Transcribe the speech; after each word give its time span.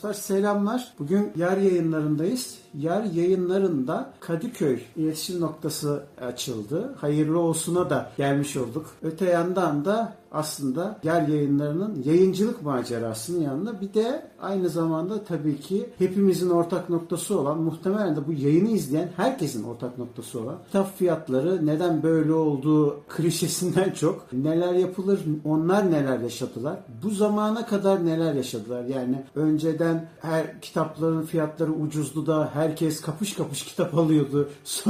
Dostlar 0.00 0.14
selamlar. 0.14 0.92
Bugün 0.98 1.32
yer 1.36 1.56
yayınlarındayız. 1.56 2.58
Yer 2.74 3.02
yayınlarında 3.02 4.12
Kadıköy 4.20 4.80
iletişim 4.96 5.40
noktası 5.40 6.04
açıldı. 6.20 6.94
Hayırlı 7.00 7.38
olsuna 7.38 7.90
da 7.90 8.12
gelmiş 8.16 8.56
olduk. 8.56 8.86
Öte 9.02 9.24
yandan 9.24 9.84
da 9.84 10.12
aslında 10.32 11.00
yer 11.02 11.28
yayınlarının 11.28 12.02
yayıncılık 12.04 12.62
macerasının 12.62 13.40
yanında. 13.40 13.80
Bir 13.80 13.94
de 13.94 14.30
aynı 14.40 14.68
zamanda 14.68 15.24
tabii 15.24 15.60
ki 15.60 15.90
hepimizin 15.98 16.50
ortak 16.50 16.90
noktası 16.90 17.38
olan 17.38 17.58
muhtemelen 17.58 18.16
de 18.16 18.26
bu 18.26 18.32
yayını 18.32 18.68
izleyen 18.68 19.08
herkesin 19.16 19.64
ortak 19.64 19.98
noktası 19.98 20.40
olan 20.40 20.58
kitap 20.66 20.98
fiyatları 20.98 21.66
neden 21.66 22.02
böyle 22.02 22.32
olduğu 22.32 23.00
klişesinden 23.08 23.90
çok 23.90 24.32
neler 24.32 24.74
yapılır 24.74 25.20
onlar 25.44 25.90
neler 25.90 26.20
yaşadılar 26.20 26.78
bu 27.02 27.10
zamana 27.10 27.66
kadar 27.66 28.06
neler 28.06 28.34
yaşadılar? 28.34 28.84
Yani 28.84 29.24
önceden 29.34 30.08
her 30.20 30.60
kitapların 30.60 31.22
fiyatları 31.22 31.72
ucuzdu 31.72 32.26
da 32.26 32.50
herkes 32.54 33.00
kapış 33.00 33.34
kapış 33.34 33.64
kitap 33.64 33.94
alıyordu. 33.98 34.48
Biz 34.64 34.84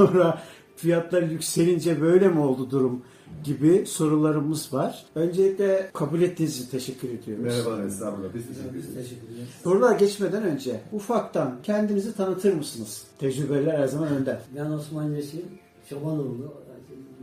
fiyatlar 0.75 1.21
yükselince 1.23 2.01
böyle 2.01 2.27
mi 2.27 2.39
oldu 2.39 2.71
durum 2.71 3.01
gibi 3.43 3.85
sorularımız 3.85 4.73
var. 4.73 5.05
Öncelikle 5.15 5.89
kabul 5.93 6.21
ettiğiniz 6.21 6.57
için 6.59 6.69
teşekkür 6.69 7.09
ediyoruz. 7.09 7.43
Merhaba 7.43 7.83
estağfurullah. 7.83 8.33
Biz 8.33 8.47
teşekkür 8.47 8.69
ederiz. 8.69 8.93
Teşekkür 8.93 9.27
ederiz. 9.27 9.49
Sorular 9.63 9.99
geçmeden 9.99 10.43
önce 10.43 10.81
ufaktan 10.93 11.57
kendinizi 11.63 12.15
tanıtır 12.15 12.53
mısınız? 12.53 13.03
Tecrübeler 13.19 13.79
her 13.79 13.87
zaman 13.87 14.07
önden. 14.07 14.39
Ben 14.55 14.71
Osman 14.71 15.11
Yeşil, 15.11 15.41
Çobanoğlu 15.89 16.53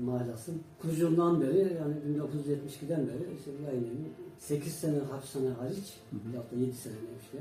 mahallesi. 0.04 0.52
Kuruculuğundan 0.82 1.40
beri 1.40 1.58
yani 1.58 1.94
1972'den 2.18 3.06
beri 3.06 3.36
işte 3.38 3.50
yayınlayayım. 3.66 4.08
8 4.38 4.72
sene 4.74 4.98
hapishane 5.10 5.48
hariç, 5.48 5.94
bir 6.12 6.36
hafta 6.36 6.56
7 6.56 6.72
sene 6.72 6.94
işte. 7.22 7.38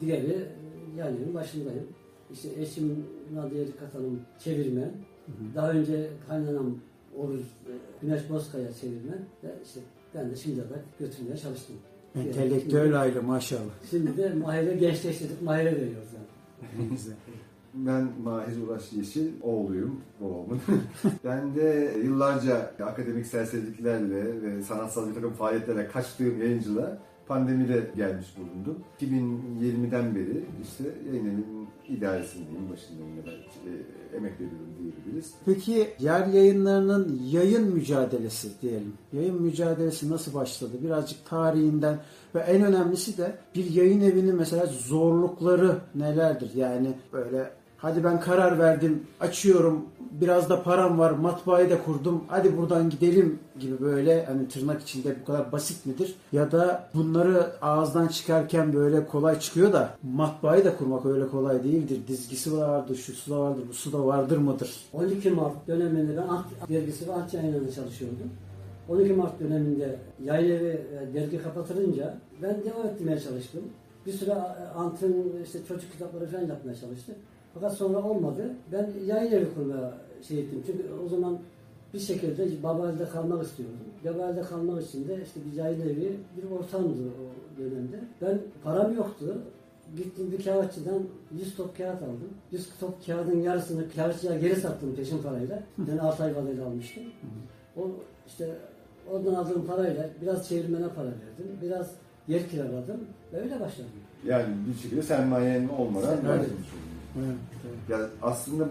Diğeri 0.00 0.48
yayınlayayım 0.96 1.34
başındayım. 1.34 1.86
İşte 2.32 2.48
eşim 2.60 3.04
Nadiye 3.34 3.66
Dikkat 3.66 3.94
Hanım 3.94 4.20
çevirmen. 4.44 4.92
Daha 5.54 5.70
önce 5.70 6.10
kaynanam 6.28 6.76
Oruz 7.18 7.42
Güneş 8.02 8.30
Bozkaya 8.30 8.72
çevirmen 8.72 9.18
ve 9.44 9.48
işte 9.64 9.80
ben 10.14 10.30
de 10.30 10.36
şimdi 10.36 10.56
de 10.56 10.64
götürmeye 10.98 11.36
çalıştım. 11.36 11.76
Entelektüel 12.14 13.00
aile 13.00 13.20
maşallah. 13.20 13.72
Şimdi 13.90 14.16
de 14.16 14.34
Mahir'e 14.34 14.76
gençleştirdik, 14.76 15.42
Mahir'e 15.42 15.72
veriyoruz 15.72 16.08
yani. 16.14 16.88
güzel. 16.90 17.14
Ben 17.74 18.08
Mahir 18.24 18.62
Ulaş 18.62 18.92
Yeşil, 18.92 19.28
oğluyum 19.42 20.00
babamın. 20.20 20.60
ben 21.24 21.56
de 21.56 21.94
yıllarca 22.04 22.72
akademik 22.84 23.26
serseriliklerle 23.26 24.42
ve 24.42 24.62
sanatsal 24.62 25.08
bir 25.08 25.14
takım 25.14 25.32
faaliyetlerle 25.32 25.88
kaçtığım 25.88 26.40
yayıncılığa 26.40 26.98
pandemide 27.26 27.90
gelmiş 27.96 28.26
bulundum. 28.36 28.84
2020'den 29.00 30.14
beri 30.14 30.44
işte 30.62 30.84
yayın 31.06 31.44
idaresindeyim, 31.88 32.70
başındayım 32.70 33.16
ya 33.16 33.26
da 33.26 33.30
e, 33.30 34.16
emek 34.16 34.32
veriyorum 34.32 34.68
diyebiliriz. 34.78 35.34
Peki 35.46 35.88
yer 35.98 36.26
yayınlarının 36.26 37.20
yayın 37.30 37.74
mücadelesi 37.74 38.48
diyelim. 38.62 38.92
Yayın 39.12 39.42
mücadelesi 39.42 40.10
nasıl 40.10 40.34
başladı? 40.34 40.72
Birazcık 40.82 41.26
tarihinden 41.26 41.98
ve 42.34 42.40
en 42.40 42.62
önemlisi 42.62 43.18
de 43.18 43.38
bir 43.54 43.70
yayın 43.70 44.00
evinin 44.00 44.36
mesela 44.36 44.66
zorlukları 44.66 45.78
nelerdir? 45.94 46.54
Yani 46.54 46.94
böyle 47.12 47.50
hadi 47.84 48.04
ben 48.04 48.20
karar 48.20 48.58
verdim, 48.58 49.02
açıyorum, 49.20 49.84
biraz 50.10 50.50
da 50.50 50.62
param 50.62 50.98
var, 50.98 51.10
matbaayı 51.10 51.70
da 51.70 51.82
kurdum, 51.82 52.24
hadi 52.28 52.56
buradan 52.56 52.90
gidelim 52.90 53.38
gibi 53.60 53.80
böyle 53.80 54.24
hani 54.24 54.48
tırnak 54.48 54.82
içinde 54.82 55.16
bu 55.20 55.24
kadar 55.24 55.52
basit 55.52 55.86
midir? 55.86 56.14
Ya 56.32 56.52
da 56.52 56.88
bunları 56.94 57.46
ağızdan 57.62 58.08
çıkarken 58.08 58.72
böyle 58.72 59.06
kolay 59.06 59.40
çıkıyor 59.40 59.72
da 59.72 59.96
matbaayı 60.02 60.64
da 60.64 60.76
kurmak 60.76 61.06
öyle 61.06 61.28
kolay 61.28 61.64
değildir. 61.64 61.98
Dizgisi 62.08 62.56
vardır, 62.56 62.96
şusu 62.96 63.30
da 63.30 63.40
vardır, 63.40 63.62
bu 63.68 63.72
su 63.72 63.92
da 63.92 64.06
vardır 64.06 64.38
mıdır? 64.38 64.76
12 64.92 65.30
Mart 65.30 65.68
döneminde 65.68 66.16
ben 66.16 66.28
Ant 66.28 66.46
dergisi 66.68 67.08
ve 67.08 67.12
Ant 67.12 67.34
yayınlarında 67.34 67.72
çalışıyordum. 67.72 68.30
12 68.88 69.12
Mart 69.12 69.40
döneminde 69.40 69.98
yayın 70.24 70.50
evi 70.50 70.80
e, 71.10 71.14
dergi 71.14 71.42
kapatılınca 71.42 72.14
ben 72.42 72.64
devam 72.64 72.86
etmeye 72.86 73.20
çalıştım. 73.20 73.62
Bir 74.06 74.12
süre 74.12 74.34
Ant'ın 74.76 75.32
işte 75.44 75.58
çocuk 75.68 75.92
kitapları 75.92 76.26
falan 76.26 76.46
yapmaya 76.46 76.74
çalıştım. 76.74 77.14
Fakat 77.54 77.72
sonra 77.76 78.02
olmadı. 78.02 78.42
Ben 78.72 78.90
yayın 79.06 79.32
evi 79.32 79.54
kurmaya 79.54 79.94
şey 80.28 80.38
ettim. 80.38 80.62
Çünkü 80.66 80.84
o 81.06 81.08
zaman 81.08 81.38
bir 81.94 81.98
şekilde 81.98 82.62
Babel'de 82.62 83.08
kalmak 83.08 83.44
istiyordum. 83.46 83.76
Babel'de 84.04 84.42
kalmak 84.42 84.82
için 84.82 85.08
de 85.08 85.18
işte 85.24 85.40
bir 85.46 85.56
yayın 85.56 85.80
evi 85.80 86.16
bir 86.36 86.50
ortamdı 86.50 87.02
o 87.02 87.58
dönemde. 87.58 88.00
Ben 88.22 88.38
param 88.64 88.94
yoktu. 88.94 89.38
Gittim 89.96 90.32
bir 90.32 90.44
kağıtçıdan 90.44 91.02
100 91.38 91.56
top 91.56 91.78
kağıt 91.78 92.02
aldım. 92.02 92.30
100 92.52 92.68
top 92.80 93.06
kağıdın 93.06 93.40
yarısını 93.40 93.90
kağıtçıya 93.96 94.38
geri 94.38 94.56
sattım 94.56 94.94
peşin 94.96 95.18
parayla. 95.18 95.62
Ben 95.78 95.98
6 95.98 96.24
ay 96.24 96.36
vadeli 96.36 96.62
almıştım. 96.62 97.02
O 97.76 97.90
işte 98.26 98.50
oradan 99.10 99.34
aldığım 99.34 99.66
parayla 99.66 100.08
biraz 100.22 100.48
çevirmene 100.48 100.88
para 100.88 101.06
verdim. 101.06 101.58
Biraz 101.62 101.90
yer 102.28 102.48
kiraladım. 102.48 103.00
Böyle 103.32 103.60
başladım. 103.60 103.90
Yani 104.26 104.44
bir 104.68 104.82
şekilde 104.82 105.02
sermayen 105.02 105.68
olmadan 105.68 106.18
Evet. 106.28 106.48
Evet, 107.18 107.36
evet. 107.66 108.00
Ya 108.00 108.10
aslında 108.22 108.68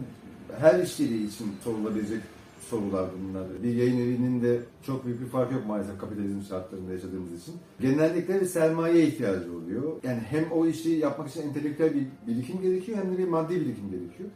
her 0.59 0.79
işçiliği 0.79 1.27
için 1.27 1.47
sorulabilecek 1.63 2.21
sorular 2.69 3.05
bunlar. 3.19 3.43
Bir 3.63 3.75
yayın 3.75 3.99
evinin 3.99 4.41
de 4.41 4.59
çok 4.85 5.05
büyük 5.05 5.21
bir 5.21 5.25
fark 5.25 5.51
yok 5.51 5.65
maalesef 5.67 5.97
kapitalizm 5.99 6.41
şartlarında 6.49 6.91
yaşadığımız 6.91 7.33
için. 7.41 7.55
Genellikle 7.81 8.41
bir 8.41 8.45
sermaye 8.45 9.07
ihtiyacı 9.07 9.53
oluyor. 9.55 9.83
Yani 10.03 10.19
hem 10.19 10.51
o 10.51 10.65
işi 10.65 10.89
yapmak 10.89 11.29
için 11.29 11.41
entelektüel 11.41 11.93
bir 11.93 12.07
birikim 12.27 12.61
gerekiyor 12.61 12.97
hem 12.97 13.13
de 13.13 13.17
bir 13.17 13.27
maddi 13.27 13.55
birikim 13.55 13.91
gerekiyor. 13.91 14.29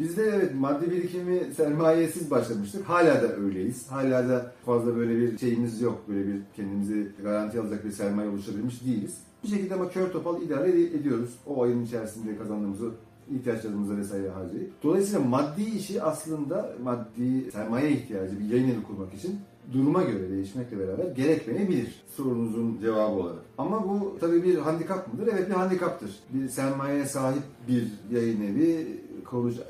Bizde 0.00 0.22
evet 0.22 0.54
maddi 0.54 0.90
birikimi 0.90 1.54
sermayesiz 1.56 2.30
başlamıştık. 2.30 2.84
Hala 2.88 3.22
da 3.22 3.36
öyleyiz. 3.36 3.86
Hala 3.90 4.28
da 4.28 4.52
fazla 4.66 4.96
böyle 4.96 5.18
bir 5.18 5.38
şeyimiz 5.38 5.80
yok. 5.80 6.02
Böyle 6.08 6.26
bir 6.26 6.40
kendimizi 6.56 7.08
garanti 7.22 7.60
alacak 7.60 7.84
bir 7.84 7.90
sermaye 7.90 8.28
oluşturabilmiş 8.28 8.84
değiliz. 8.84 9.14
Bir 9.44 9.48
şekilde 9.48 9.74
ama 9.74 9.88
kör 9.90 10.10
topal 10.10 10.42
idare 10.42 10.70
ed- 10.70 10.96
ediyoruz. 11.00 11.30
O 11.46 11.62
ayın 11.62 11.84
içerisinde 11.84 12.36
kazandığımızı 12.36 12.90
ihtiyaçlarımıza 13.30 13.96
vesaire 13.96 14.28
harcayıp. 14.30 14.70
Dolayısıyla 14.82 15.20
maddi 15.20 15.62
işi 15.62 16.02
aslında 16.02 16.72
maddi 16.82 17.50
sermaye 17.52 17.90
ihtiyacı 17.92 18.40
bir 18.40 18.44
yayın 18.44 18.68
evi 18.68 18.82
kurmak 18.82 19.14
için 19.14 19.38
duruma 19.72 20.02
göre 20.02 20.30
değişmekle 20.30 20.78
beraber 20.78 21.04
gerekmeyebilir 21.10 22.02
sorunuzun 22.16 22.78
cevabı 22.80 23.12
olarak. 23.20 23.38
Ama 23.58 23.88
bu 23.88 24.16
tabii 24.20 24.42
bir 24.44 24.58
handikap 24.58 25.12
mıdır? 25.12 25.28
Evet 25.32 25.48
bir 25.48 25.54
handikaptır. 25.54 26.10
Bir 26.34 26.48
sermayeye 26.48 27.04
sahip 27.04 27.42
bir 27.68 27.92
yayın 28.12 28.40
evi 28.42 28.86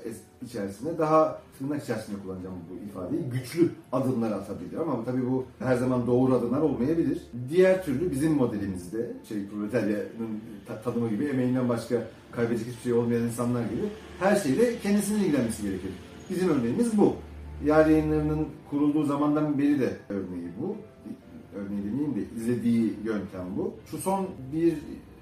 es- 0.06 0.45
içerisinde 0.47 0.99
daha 0.99 1.43
tırnak 1.59 1.83
içerisinde 1.83 2.17
kullanacağım 2.23 2.55
bu 2.71 2.85
ifadeyi. 2.91 3.23
Güçlü 3.33 3.71
adımlar 3.93 4.33
atabilir 4.33 4.77
ama 4.79 5.05
tabii 5.05 5.31
bu 5.31 5.45
her 5.59 5.77
zaman 5.77 6.06
doğru 6.06 6.35
adımlar 6.35 6.61
olmayabilir. 6.61 7.23
Diğer 7.51 7.85
türlü 7.85 8.11
bizim 8.11 8.33
modelimizde 8.33 9.13
şey 9.29 9.47
proletaryanın 9.49 10.01
ta- 10.60 10.60
tanımı 10.84 11.08
gibi 11.08 11.25
emeğinden 11.25 11.69
başka 11.69 11.96
kaybedecek 12.32 12.69
hiçbir 12.69 12.82
şey 12.82 12.93
olmayan 12.93 13.22
insanlar 13.22 13.62
gibi 13.62 13.82
her 14.20 14.37
şeyle 14.37 14.78
kendisinin 14.78 15.25
ilgilenmesi 15.25 15.62
gerekir. 15.62 15.90
Bizim 16.31 16.49
örneğimiz 16.49 16.99
bu. 16.99 17.17
Yer 17.64 17.87
yayınlarının 17.87 18.49
kurulduğu 18.70 19.05
zamandan 19.05 19.58
beri 19.58 19.81
de 19.81 19.96
örneği 20.08 20.49
bu. 20.61 20.76
Örneği 21.56 21.84
demeyeyim 21.84 22.14
de 22.14 22.20
izlediği 22.37 22.94
yöntem 23.05 23.46
bu. 23.56 23.75
Şu 23.90 23.99
son 23.99 24.26
bir 24.52 24.75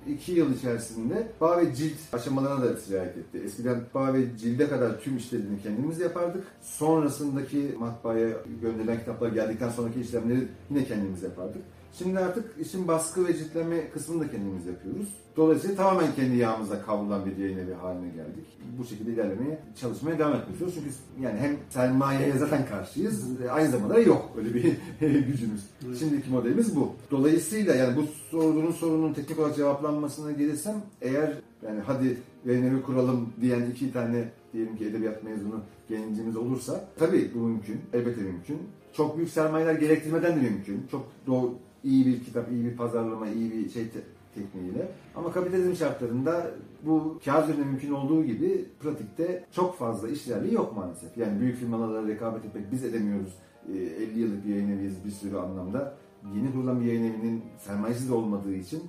iki 0.08 0.32
yıl 0.32 0.54
içerisinde 0.54 1.28
bağ 1.40 1.58
ve 1.58 1.74
cilt 1.74 1.94
aşamalarına 2.12 2.64
da 2.64 2.76
sirayet 2.76 3.16
etti. 3.16 3.38
Eskiden 3.44 3.80
bağ 3.94 4.14
ve 4.14 4.36
cilde 4.38 4.68
kadar 4.68 5.00
tüm 5.00 5.16
işlerini 5.16 5.62
kendimiz 5.62 6.00
yapardık. 6.00 6.44
Sonrasındaki 6.62 7.74
matbaaya 7.78 8.28
gönderilen 8.62 8.98
kitaplar 8.98 9.28
geldikten 9.28 9.68
sonraki 9.68 10.00
işlemleri 10.00 10.48
yine 10.70 10.84
kendimiz 10.84 11.22
yapardık. 11.22 11.62
Şimdi 11.92 12.18
artık 12.18 12.44
işin 12.60 12.88
baskı 12.88 13.28
ve 13.28 13.36
ciltleme 13.36 13.90
kısmını 13.90 14.20
da 14.20 14.30
kendimiz 14.30 14.66
yapıyoruz. 14.66 15.08
Dolayısıyla 15.36 15.76
tamamen 15.76 16.14
kendi 16.14 16.36
yağımızla 16.36 16.82
kavrulan 16.82 17.26
bir 17.26 17.36
yayın 17.36 17.58
evi 17.58 17.74
haline 17.74 18.08
geldik. 18.08 18.46
Bu 18.78 18.84
şekilde 18.84 19.12
ilerlemeye, 19.12 19.58
çalışmaya 19.80 20.18
devam 20.18 20.34
etmek 20.34 20.50
istiyoruz. 20.50 20.74
Çünkü 20.74 20.90
yani 21.26 21.38
hem 21.40 21.56
sermayeye 21.70 22.32
zaten 22.38 22.66
karşıyız, 22.66 23.24
aynı 23.50 23.70
zamanda 23.70 23.94
da 23.94 24.00
yok 24.00 24.32
öyle 24.38 24.54
bir 24.54 24.62
gücümüz. 25.26 25.64
Şimdiki 25.98 26.30
modelimiz 26.30 26.76
bu. 26.76 26.92
Dolayısıyla 27.10 27.74
yani 27.74 27.96
bu 27.96 28.04
sorduğunuz 28.30 28.76
sorunun 28.76 29.12
teknik 29.12 29.38
olarak 29.38 29.56
cevaplanmasına 29.56 30.32
gelirsem 30.32 30.82
eğer 31.00 31.32
yani 31.66 31.80
hadi 31.86 32.16
yayın 32.44 32.64
evi 32.64 32.82
kuralım 32.82 33.32
diyen 33.40 33.62
iki 33.70 33.92
tane 33.92 34.24
diyelim 34.52 34.76
ki 34.76 34.84
edebiyat 34.84 35.24
mezunu 35.24 35.60
gencimiz 35.88 36.36
olursa 36.36 36.84
tabii 36.98 37.30
bu 37.34 37.38
mümkün. 37.38 37.80
Elbette 37.92 38.20
mümkün. 38.20 38.58
Çok 38.92 39.16
büyük 39.16 39.30
sermayeler 39.30 39.74
gerektirmeden 39.74 40.36
de 40.36 40.40
mümkün. 40.40 40.86
Çok 40.90 41.06
doğru, 41.26 41.54
iyi 41.84 42.06
bir 42.06 42.24
kitap, 42.24 42.52
iyi 42.52 42.64
bir 42.64 42.76
pazarlama, 42.76 43.28
iyi 43.28 43.52
bir 43.52 43.70
şey 43.70 43.88
te- 43.88 44.00
tekniğiyle. 44.34 44.88
Ama 45.16 45.32
kapitalizm 45.32 45.74
şartlarında 45.74 46.50
bu 46.86 47.20
kağıt 47.24 47.44
üzerinde 47.44 47.64
mümkün 47.64 47.92
olduğu 47.92 48.24
gibi 48.24 48.64
pratikte 48.80 49.44
çok 49.52 49.78
fazla 49.78 50.08
işlerliği 50.08 50.54
yok 50.54 50.76
maalesef. 50.76 51.16
Yani 51.18 51.40
büyük 51.40 51.56
firmalarla 51.56 52.08
rekabet 52.08 52.44
etmek 52.44 52.72
biz 52.72 52.84
edemiyoruz. 52.84 53.34
Ee, 53.68 53.76
50 53.76 54.18
yıllık 54.20 54.46
bir 54.46 54.50
yayın 54.50 54.70
eviyiz 54.70 55.04
bir 55.04 55.10
sürü 55.10 55.36
anlamda. 55.36 55.94
Yeni 56.36 56.52
kurulan 56.52 56.80
bir 56.80 56.86
yayın 56.86 57.04
evinin 57.14 57.42
sermayesi 57.58 58.08
de 58.08 58.14
olmadığı 58.14 58.54
için 58.54 58.82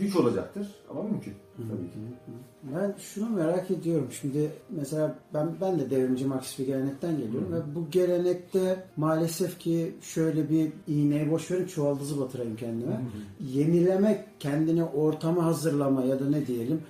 güç 0.00 0.16
olacaktır 0.16 0.66
ama 0.90 1.02
mümkün 1.02 1.34
tabii 1.56 1.90
ki. 1.90 1.98
Ben 2.74 2.94
şunu 2.98 3.30
merak 3.30 3.70
ediyorum. 3.70 4.08
Şimdi 4.20 4.50
mesela 4.70 5.18
ben 5.34 5.48
ben 5.60 5.78
de 5.78 5.90
devrimci 5.90 6.24
Marksist 6.26 6.58
bir 6.58 6.66
gelenekten 6.66 7.16
geliyorum 7.18 7.52
ve 7.52 7.74
bu 7.74 7.90
gelenekte 7.90 8.84
maalesef 8.96 9.58
ki 9.58 9.94
şöyle 10.00 10.50
bir 10.50 10.72
iğneyi 10.88 11.30
boş 11.30 11.50
verin 11.50 11.66
çuvaldızı 11.66 12.20
batırayım 12.20 12.56
kendime. 12.56 13.00
Yenilemek, 13.52 14.20
kendini 14.40 14.84
ortama 14.84 15.44
hazırlama 15.44 16.04
ya 16.04 16.20
da 16.20 16.30
ne 16.30 16.46
diyelim 16.46 16.80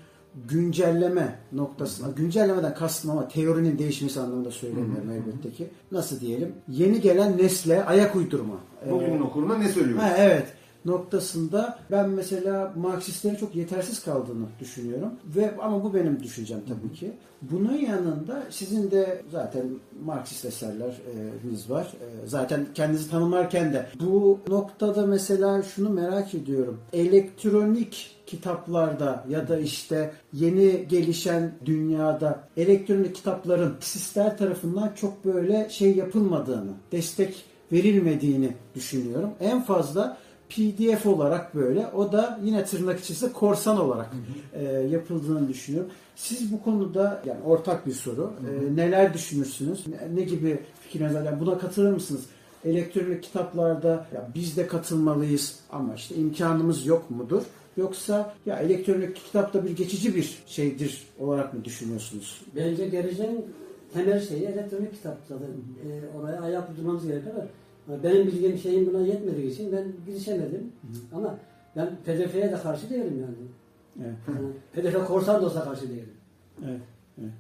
güncelleme 0.49 1.39
noktasına, 1.53 2.09
güncellemeden 2.17 2.75
kastım 2.75 3.11
ama 3.11 3.29
teorinin 3.29 3.79
değişmesi 3.79 4.21
anlamında 4.21 4.51
söylemiyorum 4.51 5.11
elbette 5.11 5.51
ki. 5.51 5.67
Nasıl 5.93 6.21
diyelim? 6.21 6.53
Yeni 6.69 7.01
gelen 7.01 7.39
nesle 7.39 7.85
ayak 7.85 8.17
uydurma. 8.17 8.55
Bugünün 8.91 9.21
Ee, 9.21 9.23
okuruna 9.23 9.59
ne 9.59 9.69
söylüyoruz? 9.69 10.03
Ha, 10.03 10.15
evet 10.19 10.47
noktasında 10.87 11.79
ben 11.91 12.11
mesela 12.11 12.73
Marksistlerin 12.77 13.35
çok 13.37 13.55
yetersiz 13.57 14.05
kaldığını 14.05 14.47
düşünüyorum 14.61 15.13
ve 15.37 15.55
ama 15.63 15.85
bu 15.85 15.95
benim 15.95 16.23
düşüncem 16.23 16.61
tabii 16.69 16.95
ki. 16.95 17.13
Bunun 17.43 17.73
yanında 17.77 18.43
sizin 18.51 18.91
de 18.91 19.23
zaten 19.33 19.63
Marksist 20.05 20.45
eserleriniz 20.45 21.71
var. 21.71 21.93
E, 22.25 22.27
Zaten 22.27 22.67
kendinizi 22.75 23.11
tanımlarken 23.11 23.73
de 23.73 23.87
bu 24.01 24.39
noktada 24.49 25.07
mesela 25.07 25.63
şunu 25.63 25.91
merak 25.91 26.35
ediyorum. 26.35 26.81
Elektronik 26.93 28.17
kitaplarda 28.27 29.25
ya 29.29 29.49
da 29.49 29.59
işte 29.59 30.13
yeni 30.33 30.89
gelişen 30.89 31.53
dünyada 31.65 32.41
elektronik 32.57 33.15
kitapların 33.15 33.75
sistemler 33.81 34.39
tarafından 34.39 34.93
çok 34.97 35.25
böyle 35.25 35.67
şey 35.71 35.97
yapılmadığını, 35.97 36.71
destek 36.93 37.45
verilmediğini 37.73 38.53
düşünüyorum. 38.75 39.31
En 39.41 39.63
fazla 39.63 40.17
PDF 40.49 41.07
olarak 41.07 41.55
böyle 41.55 41.87
o 41.87 42.13
da 42.13 42.41
yine 42.45 42.65
tırnak 42.65 43.01
içerisinde 43.01 43.33
korsan 43.33 43.81
olarak 43.81 44.11
e, 44.53 44.65
yapıldığını 44.65 45.49
düşünüyorum. 45.49 45.91
Siz 46.17 46.53
bu 46.53 46.63
konuda 46.63 47.23
yani 47.27 47.43
ortak 47.45 47.87
bir 47.87 47.93
soru. 47.93 48.33
E, 48.49 48.77
neler 48.77 49.15
düşünürsünüz? 49.15 49.87
Ne, 49.87 50.17
ne 50.17 50.23
gibi 50.23 50.59
fikirleriniz 50.81 51.17
var? 51.17 51.23
Yani 51.23 51.41
buna 51.41 51.59
katılır 51.59 51.93
mısınız? 51.93 52.23
Elektronik 52.65 53.23
kitaplarda 53.23 54.07
ya 54.15 54.29
biz 54.35 54.57
de 54.57 54.67
katılmalıyız 54.67 55.59
ama 55.71 55.95
işte 55.95 56.15
imkanımız 56.15 56.87
yok 56.87 57.11
mudur? 57.11 57.43
Yoksa 57.77 58.35
ya 58.47 58.59
elektronik 58.59 59.17
kitapta 59.17 59.65
bir 59.65 59.77
geçici 59.77 60.17
bir 60.17 60.43
şeydir 60.47 61.07
olarak 61.19 61.55
mı 61.55 61.65
düşünüyorsunuz? 61.65 62.43
Bence 62.57 62.89
geleceğin 62.89 63.47
temel 63.95 64.21
şeyi 64.21 64.45
elektronik 64.45 64.95
kitaptadır. 64.95 65.49
Ee, 65.49 66.19
oraya 66.19 66.41
ayak 66.41 66.71
uydurmamız 66.71 67.07
gerekir 67.07 67.31
ama 67.31 67.45
benim 67.89 68.27
bildiğim 68.27 68.59
şeyin 68.59 68.87
buna 68.87 69.01
yetmediği 69.01 69.53
için 69.53 69.73
ben 69.73 69.85
girişemedim. 70.07 70.73
Ama 71.15 71.39
ben 71.77 71.97
PDF'ye 72.05 72.53
de 72.53 72.57
karşı 72.63 72.91
değilim 72.91 73.21
yani. 73.21 73.49
Evet. 74.01 74.17
Yani 74.29 74.49
PDF 74.93 75.07
korsan 75.07 75.43
da 75.43 75.47
olsa 75.47 75.65
karşı 75.65 75.89
değilim. 75.89 76.13
Evet. 76.65 76.81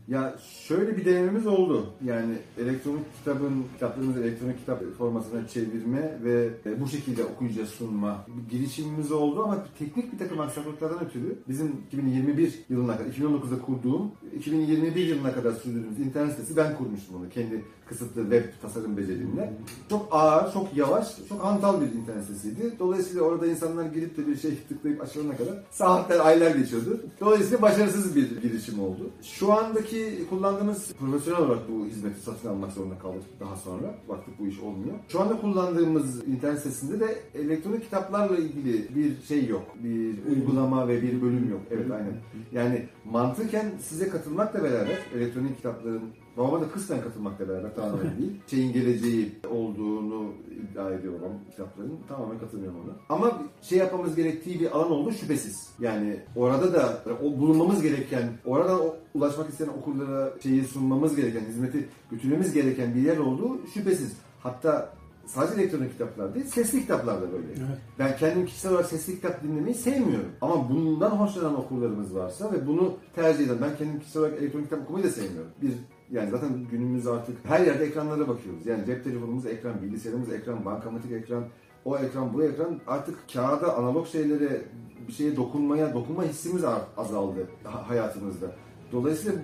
Ya 0.08 0.38
şöyle 0.68 0.96
bir 0.96 1.04
denememiz 1.04 1.46
oldu. 1.46 1.86
Yani 2.04 2.34
elektronik 2.58 3.14
kitabın, 3.18 3.64
kitaplarımızı 3.74 4.20
elektronik 4.20 4.58
kitap 4.58 4.82
formatına 4.98 5.48
çevirme 5.48 6.18
ve 6.24 6.50
e, 6.66 6.80
bu 6.80 6.88
şekilde 6.88 7.24
okuyucuya 7.24 7.66
sunma 7.66 8.26
bir 8.28 8.58
girişimimiz 8.58 9.12
oldu 9.12 9.44
ama 9.44 9.64
teknik 9.78 10.12
bir 10.12 10.18
takım 10.18 10.40
aksaklıklardan 10.40 11.04
ötürü 11.04 11.38
bizim 11.48 11.72
2021 11.86 12.64
yılına 12.68 12.96
kadar, 12.96 13.10
2019'da 13.10 13.62
kurduğum, 13.66 14.12
2021 14.36 15.06
yılına 15.06 15.32
kadar 15.32 15.52
sürdürdüğümüz 15.52 15.98
internet 15.98 16.32
sitesi 16.32 16.56
ben 16.56 16.76
kurmuştum 16.76 17.16
onu 17.16 17.28
kendi 17.28 17.64
kısıtlı 17.88 18.22
web 18.22 18.44
tasarım 18.62 18.96
becerimle. 18.96 19.52
Çok 19.88 20.08
ağır, 20.10 20.52
çok 20.52 20.76
yavaş, 20.76 21.08
çok 21.28 21.44
hantal 21.44 21.80
bir 21.80 21.86
internet 21.86 22.24
sitesiydi. 22.24 22.72
Dolayısıyla 22.78 23.22
orada 23.22 23.46
insanlar 23.46 23.84
girip 23.84 24.16
de 24.16 24.26
bir 24.26 24.36
şey 24.36 24.58
tıklayıp 24.68 25.02
açılana 25.02 25.36
kadar 25.36 25.54
saatler, 25.70 26.26
aylar 26.26 26.54
geçiyordu. 26.54 27.00
Dolayısıyla 27.20 27.62
başarısız 27.62 28.16
bir 28.16 28.42
girişim 28.42 28.80
oldu. 28.80 29.10
Şu 29.22 29.52
andaki 29.66 30.28
kullandığımız 30.30 30.92
profesyonel 30.92 31.40
olarak 31.40 31.68
bu 31.68 31.86
hizmeti 31.86 32.20
satın 32.20 32.48
almak 32.48 32.72
zorunda 32.72 32.98
kaldık 32.98 33.22
daha 33.40 33.56
sonra. 33.56 33.94
Baktık 34.08 34.38
bu 34.38 34.46
iş 34.46 34.60
olmuyor. 34.60 34.94
Şu 35.08 35.20
anda 35.20 35.40
kullandığımız 35.40 36.28
internet 36.28 36.58
sitesinde 36.58 37.00
de 37.00 37.18
elektronik 37.34 37.82
kitaplarla 37.82 38.36
ilgili 38.36 38.96
bir 38.96 39.22
şey 39.22 39.46
yok. 39.46 39.62
Bir 39.84 40.14
uygulama 40.30 40.88
ve 40.88 41.02
bir 41.02 41.22
bölüm 41.22 41.50
yok. 41.50 41.60
Evet 41.70 41.90
aynen. 41.90 42.14
Yani 42.52 42.86
mantıken 43.04 43.72
size 43.80 44.08
katılmakla 44.08 44.62
beraber 44.62 44.98
elektronik 45.14 45.56
kitapların 45.56 46.02
Da 46.36 46.68
kısmen 46.74 47.02
katılmakla 47.02 47.48
beraber 47.48 47.74
tamamen 47.74 48.18
değil. 48.18 48.40
Şeyin 48.46 48.72
geleceği 48.72 49.32
olduğunu 49.50 50.32
iddia 50.50 50.90
ediyor 50.90 51.14
babam 51.20 51.32
kitapların. 51.50 51.98
Tamamen 52.08 52.38
katılmıyorum 52.38 52.80
ona. 52.84 53.16
Ama 53.16 53.42
şey 53.62 53.78
yapmamız 53.78 54.16
gerektiği 54.16 54.60
bir 54.60 54.76
alan 54.76 54.90
oldu 54.90 55.12
şüphesiz. 55.12 55.68
Yani 55.80 56.20
orada 56.36 56.74
da 56.74 57.02
o 57.22 57.38
bulunmamız 57.38 57.82
gereken, 57.82 58.28
oradan 58.44 58.80
ulaşmak 59.14 59.48
isteyen 59.48 59.68
okullara 59.68 60.32
şeyi 60.42 60.64
sunmamız 60.64 61.16
gereken, 61.16 61.40
hizmeti 61.40 61.88
götürmemiz 62.10 62.52
gereken 62.52 62.94
bir 62.94 63.00
yer 63.00 63.16
olduğu 63.16 63.66
şüphesiz. 63.74 64.12
Hatta 64.42 64.92
sadece 65.26 65.60
elektronik 65.62 65.92
kitaplar 65.92 66.34
değil, 66.34 66.46
sesli 66.46 66.80
kitaplar 66.80 67.22
da 67.22 67.32
böyle. 67.32 67.46
Evet. 67.48 67.78
Ben 67.98 68.16
kendim 68.16 68.46
kişisel 68.46 68.72
olarak 68.72 68.86
sesli 68.86 69.14
kitap 69.14 69.42
dinlemeyi 69.42 69.74
sevmiyorum. 69.74 70.28
Ama 70.40 70.70
bundan 70.70 71.10
hoşlanan 71.10 71.56
okullarımız 71.56 72.14
varsa 72.14 72.52
ve 72.52 72.66
bunu 72.66 72.94
tercih 73.14 73.46
eden, 73.46 73.56
ben 73.62 73.76
kendim 73.76 74.00
kişisel 74.00 74.22
olarak 74.22 74.38
elektronik 74.38 74.70
kitap 74.70 74.84
okumayı 74.84 75.04
da 75.04 75.10
sevmiyorum. 75.10 75.50
Bir 75.62 75.72
yani 76.10 76.30
zaten 76.30 76.50
günümüz 76.70 77.06
artık 77.06 77.36
her 77.44 77.60
yerde 77.66 77.84
ekranlara 77.84 78.28
bakıyoruz. 78.28 78.66
Yani 78.66 78.86
cep 78.86 79.04
telefonumuz 79.04 79.46
ekran, 79.46 79.82
bilgisayarımız 79.82 80.32
ekran, 80.32 80.64
bankamatik 80.64 81.12
ekran, 81.12 81.44
o 81.84 81.98
ekran, 81.98 82.34
bu 82.34 82.42
ekran 82.44 82.80
artık 82.86 83.18
kağıda, 83.32 83.76
analog 83.76 84.06
şeylere, 84.06 84.62
bir 85.08 85.12
şeye 85.12 85.36
dokunmaya, 85.36 85.94
dokunma 85.94 86.24
hissimiz 86.24 86.64
azaldı 86.96 87.48
ha- 87.64 87.88
hayatımızda. 87.88 88.46
Dolayısıyla 88.92 89.38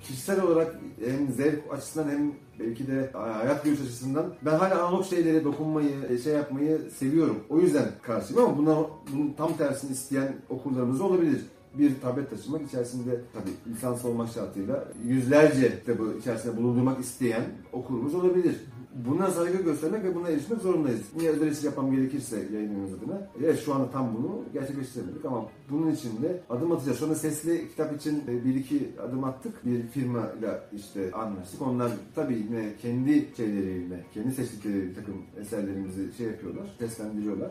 kişisel 0.00 0.42
olarak 0.42 0.80
hem 1.04 1.28
zevk 1.28 1.72
açısından 1.72 2.08
hem 2.08 2.32
belki 2.60 2.86
de 2.86 3.10
hayat 3.12 3.64
görüş 3.64 3.80
açısından 3.80 4.34
ben 4.44 4.54
hala 4.58 4.82
analog 4.86 5.04
şeylere 5.04 5.44
dokunmayı, 5.44 5.90
e, 6.10 6.18
şey 6.18 6.34
yapmayı 6.34 6.78
seviyorum. 6.98 7.36
O 7.48 7.58
yüzden 7.58 7.84
karşıyım 8.02 8.42
ama 8.44 8.58
buna, 8.58 8.76
bunun 9.12 9.32
tam 9.32 9.56
tersini 9.56 9.92
isteyen 9.92 10.36
okullarımız 10.48 11.00
olabilir. 11.00 11.40
Bir 11.78 12.00
tablet 12.00 12.30
taşımak 12.30 12.62
içerisinde 12.62 13.20
tabii 13.32 13.74
lisans 13.74 14.04
olmak 14.04 14.28
şartıyla 14.32 14.88
yüzlerce 15.06 15.78
kitabı 15.78 16.14
içerisinde 16.18 16.56
bulundurmak 16.56 17.00
isteyen 17.00 17.44
okurumuz 17.72 18.14
olabilir. 18.14 18.56
Buna 18.94 19.30
saygı 19.30 19.62
göstermek 19.62 20.04
ve 20.04 20.14
buna 20.14 20.28
erişmek 20.28 20.60
zorundayız. 20.60 21.00
Niye 21.16 21.30
özel 21.30 21.64
yapmam 21.64 21.92
gerekirse 21.92 22.46
yayınımız 22.52 22.94
adına. 22.94 23.28
Evet 23.44 23.62
şu 23.64 23.74
anda 23.74 23.90
tam 23.90 24.16
bunu 24.16 24.44
gerçekleştiremedik 24.52 25.24
ama 25.24 25.48
bunun 25.70 25.90
için 25.90 26.22
de 26.22 26.40
adım 26.50 26.72
atacağız. 26.72 26.98
Şu 26.98 27.04
anda 27.04 27.14
sesli 27.14 27.68
kitap 27.68 27.96
için 27.96 28.22
e, 28.28 28.44
bir 28.44 28.54
iki 28.54 28.90
adım 29.02 29.24
attık. 29.24 29.66
Bir 29.66 29.82
firmayla 29.82 30.68
işte 30.76 31.12
anlaştık. 31.12 31.62
Onlar 31.62 31.92
tabii 32.14 32.34
yine 32.34 32.72
kendi 32.82 33.28
şeyleriyle, 33.36 34.04
kendi 34.14 34.32
seçtikleri 34.34 34.88
bir 34.88 34.94
takım 34.94 35.14
eserlerimizi 35.40 36.12
şey 36.16 36.26
yapıyorlar, 36.26 36.76
seslendiriyorlar. 36.78 37.50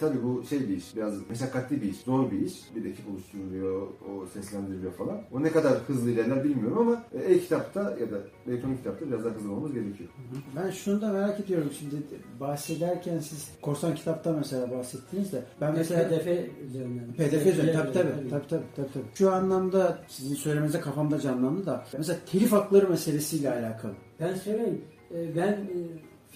Tabii 0.00 0.22
bu 0.22 0.44
şey 0.48 0.68
bir 0.68 0.76
iş, 0.76 0.96
biraz 0.96 1.30
meşakkatli 1.30 1.82
bir 1.82 1.90
iş, 1.90 1.96
zor 1.96 2.30
bir 2.30 2.40
iş. 2.40 2.54
Bir 2.76 2.84
ekip 2.84 3.08
oluşturuluyor, 3.08 3.82
o 3.82 4.26
seslendiriliyor 4.26 4.92
falan. 4.92 5.20
O 5.32 5.42
ne 5.42 5.52
kadar 5.52 5.78
hızlı 5.86 6.10
ilerler 6.10 6.44
bilmiyorum 6.44 6.78
ama 6.78 7.04
e, 7.12 7.18
e-kitapta 7.18 7.80
ya 8.00 8.10
da 8.10 8.20
elektronik 8.46 8.78
kitapta 8.78 9.06
biraz 9.06 9.24
daha 9.24 9.34
hızlı 9.34 9.52
olmamız 9.52 9.74
gerekiyor. 9.74 10.10
Ben 10.58 10.70
şunu 10.70 11.00
da 11.00 11.12
merak 11.12 11.40
ediyorum 11.40 11.70
şimdi 11.78 11.96
bahsederken 12.40 13.18
siz 13.18 13.48
korsan 13.62 13.94
kitapta 13.94 14.32
mesela 14.32 14.70
bahsettiniz 14.70 15.32
de 15.32 15.42
ben 15.60 15.74
mesela 15.74 16.08
PDF 16.08 16.26
üzerinden. 16.68 17.12
PDF 17.16 17.46
üzerine 17.46 17.72
tabii 17.72 17.92
tabii, 17.92 18.30
tabii 18.30 18.48
tabii 18.48 18.62
tabii 18.76 18.92
tabii. 18.92 19.04
Şu 19.14 19.32
anlamda 19.32 19.98
sizin 20.08 20.34
söylemenize 20.34 20.80
kafamda 20.80 21.20
canlandı 21.20 21.66
da 21.66 21.84
mesela 21.98 22.18
telif 22.32 22.52
hakları 22.52 22.88
meselesiyle 22.88 23.50
alakalı. 23.50 23.92
Ben 24.20 24.34
söyleyeyim, 24.34 24.84
e, 25.14 25.36
ben 25.36 25.68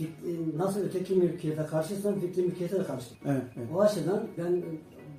e, 0.00 0.04
nasıl 0.56 0.80
öteki 0.80 1.14
mülkiyete 1.14 1.66
karşıysam 1.66 2.20
fikri 2.20 2.42
mülkiyete 2.42 2.80
de 2.80 2.84
karşıyım. 2.84 3.18
Evet, 3.26 3.42
evet. 3.56 3.68
O 3.74 3.80
açıdan 3.80 4.26
ben 4.38 4.62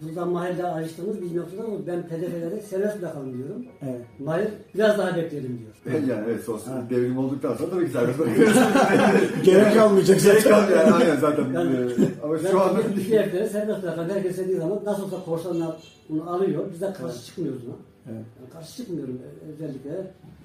buradan 0.07 0.29
Mahir'le 0.29 0.63
ayrıştığımız 0.63 1.21
bir 1.21 1.37
noktada 1.37 1.61
ama 1.63 1.87
ben 1.87 2.03
PDF'leri 2.07 2.61
serbest 2.69 3.01
bırakalım 3.01 3.37
diyorum. 3.37 3.65
evet. 3.81 4.01
Mahir 4.19 4.47
biraz 4.75 4.97
daha 4.97 5.15
bekleyelim 5.15 5.59
diyor. 5.59 6.01
Yani 6.09 6.23
evet 6.29 6.43
sosyal 6.43 6.89
devrim 6.89 7.17
olduktan 7.17 7.55
sonra 7.55 7.69
tabii 7.69 7.85
ki 7.85 7.91
serbest 7.91 8.19
bırakıyoruz. 8.19 8.55
Gerek 9.43 9.73
kalmayacak 9.73 10.19
Gerek 10.23 10.41
zaten. 10.41 10.51
kalmıyor 10.59 10.77
yani 10.79 10.93
aynen 10.93 11.15
zaten. 11.19 11.45
Yani- 11.53 11.75
e, 11.75 12.23
ama 12.23 12.37
şu 12.37 12.61
anda 12.61 12.81
PDF'leri 12.81 13.49
serbest 13.49 13.83
bırakalım. 13.83 14.09
Herkes 14.09 14.37
dediği 14.37 14.57
zaman 14.57 14.79
nasıl 14.85 15.03
olsa 15.03 15.17
korsanlar 15.25 15.75
bunu 16.09 16.29
alıyor. 16.33 16.63
Biz 16.73 16.81
de 16.81 16.93
karşı 16.93 17.25
çıkmıyoruz 17.25 17.61
buna. 17.65 17.75
Evet. 18.11 18.25
Karşı 18.53 18.75
çıkmıyorum. 18.77 19.19
E, 19.47 19.51
Özellikle 19.53 19.89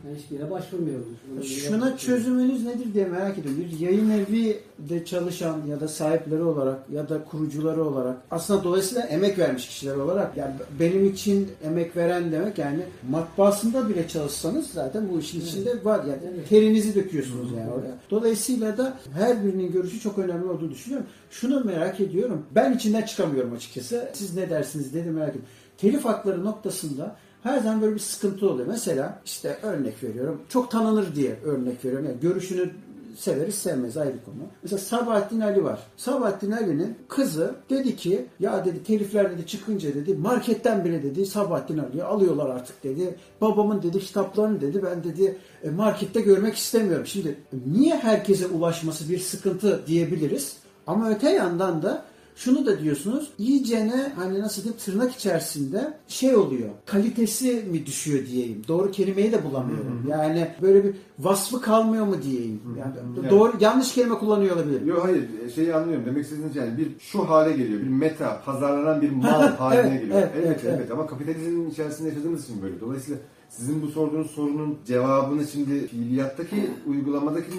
yani 0.06 0.18
hiçbir 0.18 0.38
yere 0.38 0.50
başvurmuyoruz. 0.50 1.06
Bunu 1.34 1.44
Şuna 1.44 1.96
çözümünüz 1.96 2.64
nedir 2.66 2.94
diye 2.94 3.04
merak 3.04 3.38
ediyorum. 3.38 3.60
Bir 3.60 3.78
yayın 3.78 4.10
evi 4.10 4.58
de 4.78 5.04
çalışan 5.04 5.66
ya 5.66 5.80
da 5.80 5.88
sahipleri 5.88 6.42
olarak 6.42 6.78
ya 6.92 7.08
da 7.08 7.24
kurucuları 7.24 7.84
olarak 7.84 8.16
aslında 8.30 8.64
dolayısıyla 8.64 9.02
emek 9.02 9.38
vermiş 9.38 9.68
kişiler 9.68 9.96
olarak 9.96 10.36
yani 10.36 10.54
benim 10.80 11.06
için 11.06 11.48
emek 11.64 11.96
veren 11.96 12.32
demek 12.32 12.58
yani 12.58 12.80
matbaasında 13.10 13.88
bile 13.88 14.08
çalışsanız 14.08 14.66
zaten 14.70 15.08
bu 15.12 15.18
işin 15.20 15.40
içinde 15.40 15.84
var 15.84 16.04
yani 16.04 16.20
Evet. 16.34 16.48
terinizi 16.48 16.94
döküyorsunuz 16.94 17.52
yani 17.58 17.70
oraya. 17.70 17.94
Dolayısıyla 18.10 18.76
da 18.78 18.98
her 19.14 19.44
birinin 19.44 19.72
görüşü 19.72 20.00
çok 20.00 20.18
önemli 20.18 20.44
olduğunu 20.46 20.70
düşünüyorum. 20.70 21.06
Şunu 21.30 21.64
merak 21.64 22.00
ediyorum. 22.00 22.46
Ben 22.54 22.72
içinden 22.72 23.02
çıkamıyorum 23.02 23.52
açıkçası. 23.52 24.08
Siz 24.12 24.36
ne 24.36 24.50
dersiniz 24.50 24.94
dedi 24.94 25.10
merak 25.10 25.28
ediyorum. 25.28 25.48
Telif 25.78 26.04
hakları 26.04 26.44
noktasında 26.44 27.16
her 27.42 27.58
zaman 27.58 27.82
böyle 27.82 27.94
bir 27.94 28.00
sıkıntı 28.00 28.50
oluyor. 28.50 28.68
Mesela 28.68 29.20
işte 29.24 29.58
örnek 29.62 30.02
veriyorum. 30.04 30.42
Çok 30.48 30.70
tanınır 30.70 31.14
diye 31.14 31.36
örnek 31.44 31.84
veriyorum. 31.84 32.06
Yani 32.08 32.20
görüşünü 32.20 32.70
severiz 33.18 33.54
sevmez 33.54 33.96
ayrı 33.96 34.24
konu. 34.24 34.36
Mesela 34.62 34.78
Sabahattin 34.78 35.40
Ali 35.40 35.64
var. 35.64 35.78
Sabahattin 35.96 36.50
Ali'nin 36.50 36.98
kızı 37.08 37.54
dedi 37.70 37.96
ki 37.96 38.26
ya 38.40 38.64
dedi 38.64 38.84
telifler 38.84 39.30
dedi 39.30 39.46
çıkınca 39.46 39.94
dedi 39.94 40.14
marketten 40.14 40.84
bile 40.84 41.02
dedi 41.02 41.26
Sabahattin 41.26 41.78
Ali'yi 41.78 42.04
alıyorlar 42.04 42.50
artık 42.50 42.84
dedi. 42.84 43.14
Babamın 43.40 43.82
dedi 43.82 43.98
kitaplarını 43.98 44.60
dedi 44.60 44.82
ben 44.82 45.04
dedi 45.04 45.38
e, 45.62 45.70
markette 45.70 46.20
görmek 46.20 46.54
istemiyorum. 46.54 47.06
Şimdi 47.06 47.36
niye 47.66 47.96
herkese 47.96 48.46
ulaşması 48.46 49.10
bir 49.10 49.18
sıkıntı 49.18 49.86
diyebiliriz. 49.86 50.56
Ama 50.86 51.10
öte 51.10 51.30
yandan 51.30 51.82
da 51.82 52.04
şunu 52.38 52.66
da 52.66 52.80
diyorsunuz 52.80 53.30
iyicene 53.38 54.12
hani 54.16 54.40
nasıl 54.40 54.62
diyeyim 54.62 54.80
tırnak 54.84 55.12
içerisinde 55.14 55.92
şey 56.08 56.36
oluyor 56.36 56.68
kalitesi 56.86 57.64
mi 57.70 57.86
düşüyor 57.86 58.26
diyeyim. 58.26 58.62
Doğru 58.68 58.90
kelimeyi 58.90 59.32
de 59.32 59.44
bulamıyorum. 59.44 60.06
Yani 60.08 60.48
böyle 60.62 60.84
bir 60.84 60.94
vasfı 61.18 61.60
kalmıyor 61.60 62.06
mu 62.06 62.22
diyeyim. 62.22 62.60
Yani 62.78 62.92
Yani- 63.22 63.30
doğru 63.30 63.52
yanlış 63.60 63.92
kelime 63.94 64.14
kullanıyor 64.14 64.56
olabilir 64.56 64.86
Yok 64.86 65.04
hayır 65.04 65.24
şeyi 65.54 65.74
anlıyorum. 65.74 66.06
Demek 66.06 66.24
istediğiniz 66.24 66.56
yani 66.56 66.78
bir 66.78 66.88
şu 67.00 67.28
hale 67.28 67.52
geliyor 67.56 67.80
bir 67.80 67.88
meta 67.88 68.42
pazarlanan 68.44 69.02
bir 69.02 69.10
mal 69.10 69.42
haline 69.56 69.80
Evet, 69.88 70.00
geliyor. 70.00 70.18
evet, 70.18 70.30
Evet, 70.36 70.60
evet, 70.64 70.74
evet, 70.78 70.90
ama 70.90 71.06
kapitalizmin 71.06 71.70
içerisinde 71.70 72.08
yaşadığımız 72.08 72.44
için 72.44 72.62
böyle. 72.62 72.80
Dolayısıyla 72.80 73.20
sizin 73.48 73.82
bu 73.82 73.86
sorduğunuz 73.86 74.30
sorunun 74.30 74.78
cevabını 74.86 75.46
şimdi 75.46 75.86
fiiliyattaki 75.86 76.70
uygulamadaki 76.86 77.52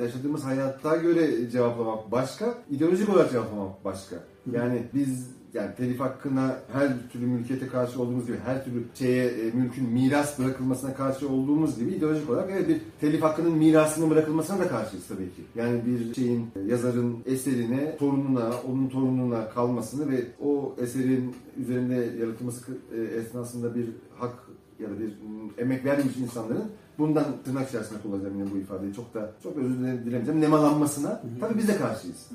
yaşadığımız 0.00 0.44
hayatta 0.44 0.96
göre 0.96 1.50
cevaplamak 1.50 2.12
başka, 2.12 2.54
ideolojik 2.70 3.08
olarak 3.08 3.32
cevaplamak 3.32 3.84
başka. 3.84 4.16
Yani 4.52 4.82
biz 4.94 5.26
yani 5.54 5.74
telif 5.76 6.00
hakkına 6.00 6.56
her 6.72 6.88
türlü 7.12 7.26
mülkiyete 7.26 7.66
karşı 7.66 8.02
olduğumuz 8.02 8.26
gibi 8.26 8.36
her 8.44 8.64
türlü 8.64 8.84
şeye 8.94 9.26
e, 9.26 9.50
mülkün 9.50 9.84
miras 9.84 10.38
bırakılmasına 10.38 10.94
karşı 10.94 11.28
olduğumuz 11.28 11.78
gibi 11.78 11.90
ideolojik 11.90 12.30
olarak 12.30 12.50
evet 12.52 12.68
bir 12.68 12.80
telif 13.00 13.22
hakkının 13.22 13.52
mirasının 13.52 14.10
bırakılmasına 14.10 14.58
da 14.58 14.68
karşıyız 14.68 15.06
tabii 15.08 15.34
ki. 15.34 15.42
Yani 15.54 15.80
bir 15.86 16.14
şeyin 16.14 16.46
e, 16.56 16.60
yazarın 16.60 17.16
eserine, 17.26 17.96
torununa, 17.96 18.50
onun 18.70 18.88
torununa 18.88 19.48
kalmasını 19.48 20.10
ve 20.10 20.24
o 20.44 20.74
eserin 20.78 21.34
üzerinde 21.56 21.94
yaratılması 22.20 22.72
e, 22.96 23.00
esnasında 23.00 23.74
bir 23.74 23.86
hak 24.18 24.34
ya 24.82 24.90
da 24.90 25.00
bir 25.00 25.06
mm, 25.06 25.50
emek 25.58 25.84
vermiş 25.84 26.16
insanların 26.16 26.64
bundan 26.98 27.24
tırnak 27.44 27.68
içerisinde 27.68 27.98
kullanacağım 28.02 28.38
yine 28.38 28.50
bu 28.52 28.56
ifadeyi 28.56 28.94
çok 28.94 29.14
da 29.14 29.32
çok 29.42 29.56
özür 29.56 29.78
dilemeyeceğim 29.78 30.40
nemalanmasına 30.40 31.22
tabii 31.40 31.58
biz 31.58 31.68
de 31.68 31.76
karşıyız. 31.76 32.30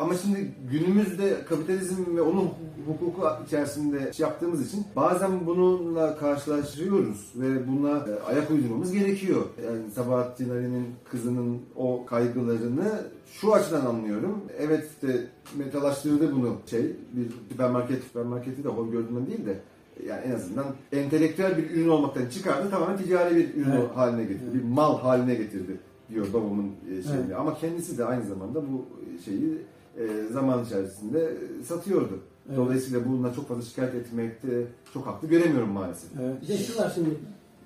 Ama 0.00 0.14
şimdi 0.14 0.50
günümüzde 0.70 1.44
kapitalizm 1.48 2.16
ve 2.16 2.22
onun 2.22 2.50
hukuku 2.86 3.22
içerisinde 3.46 4.12
şey 4.12 4.26
yaptığımız 4.26 4.68
için 4.68 4.84
bazen 4.96 5.46
bununla 5.46 6.16
karşılaşıyoruz 6.16 7.32
ve 7.34 7.68
buna 7.68 7.90
e, 7.90 8.22
ayak 8.26 8.50
uydurmamız 8.50 8.92
gerekiyor. 8.92 9.42
Yani 9.66 9.90
Sabahattin 9.90 10.50
Ali'nin 10.50 10.86
kızının 11.10 11.60
o 11.76 12.06
kaygılarını 12.06 13.02
şu 13.32 13.54
açıdan 13.54 13.86
anlıyorum. 13.86 14.40
Evet 14.58 15.02
de 15.02 15.26
metalaştırdı 15.56 16.36
bunu 16.36 16.56
şey 16.66 16.96
bir 17.12 17.30
süpermarket 17.48 18.04
süpermarketi 18.04 18.64
de 18.64 18.68
hor 18.68 18.92
gördüğümden 18.92 19.26
değil 19.26 19.46
de 19.46 19.60
yani 20.06 20.20
en 20.26 20.30
azından 20.30 20.66
entelektüel 20.92 21.58
bir 21.58 21.70
ürün 21.70 21.88
olmaktan 21.88 22.26
çıkardı 22.26 22.70
tamamen 22.70 22.96
ticari 22.96 23.36
bir 23.36 23.54
ürün 23.54 23.70
Evet. 23.70 23.90
haline 23.94 24.22
getirdi. 24.22 24.54
Bir 24.54 24.62
mal 24.64 24.98
haline 24.98 25.34
getirdi 25.34 25.76
diyor 26.10 26.26
babamın 26.32 26.66
e, 26.66 27.02
şeyini. 27.02 27.20
Evet. 27.26 27.36
Ama 27.36 27.54
kendisi 27.54 27.98
de 27.98 28.04
aynı 28.04 28.26
zamanda 28.26 28.62
bu 28.62 28.86
şeyi 29.24 29.58
e, 29.98 30.32
zaman 30.32 30.64
içerisinde 30.64 31.34
satıyordu. 31.64 32.20
Evet. 32.48 32.58
Dolayısıyla 32.58 33.00
bununla 33.08 33.34
çok 33.34 33.48
fazla 33.48 33.62
şikayet 33.62 33.94
etmekte 33.94 34.48
çok 34.94 35.06
haklı 35.06 35.28
göremiyorum 35.28 35.70
maalesef. 35.70 36.10
Evet. 36.22 36.48
De 36.48 36.56
şu 36.56 36.78
var 36.78 36.92
şimdi, 36.94 37.10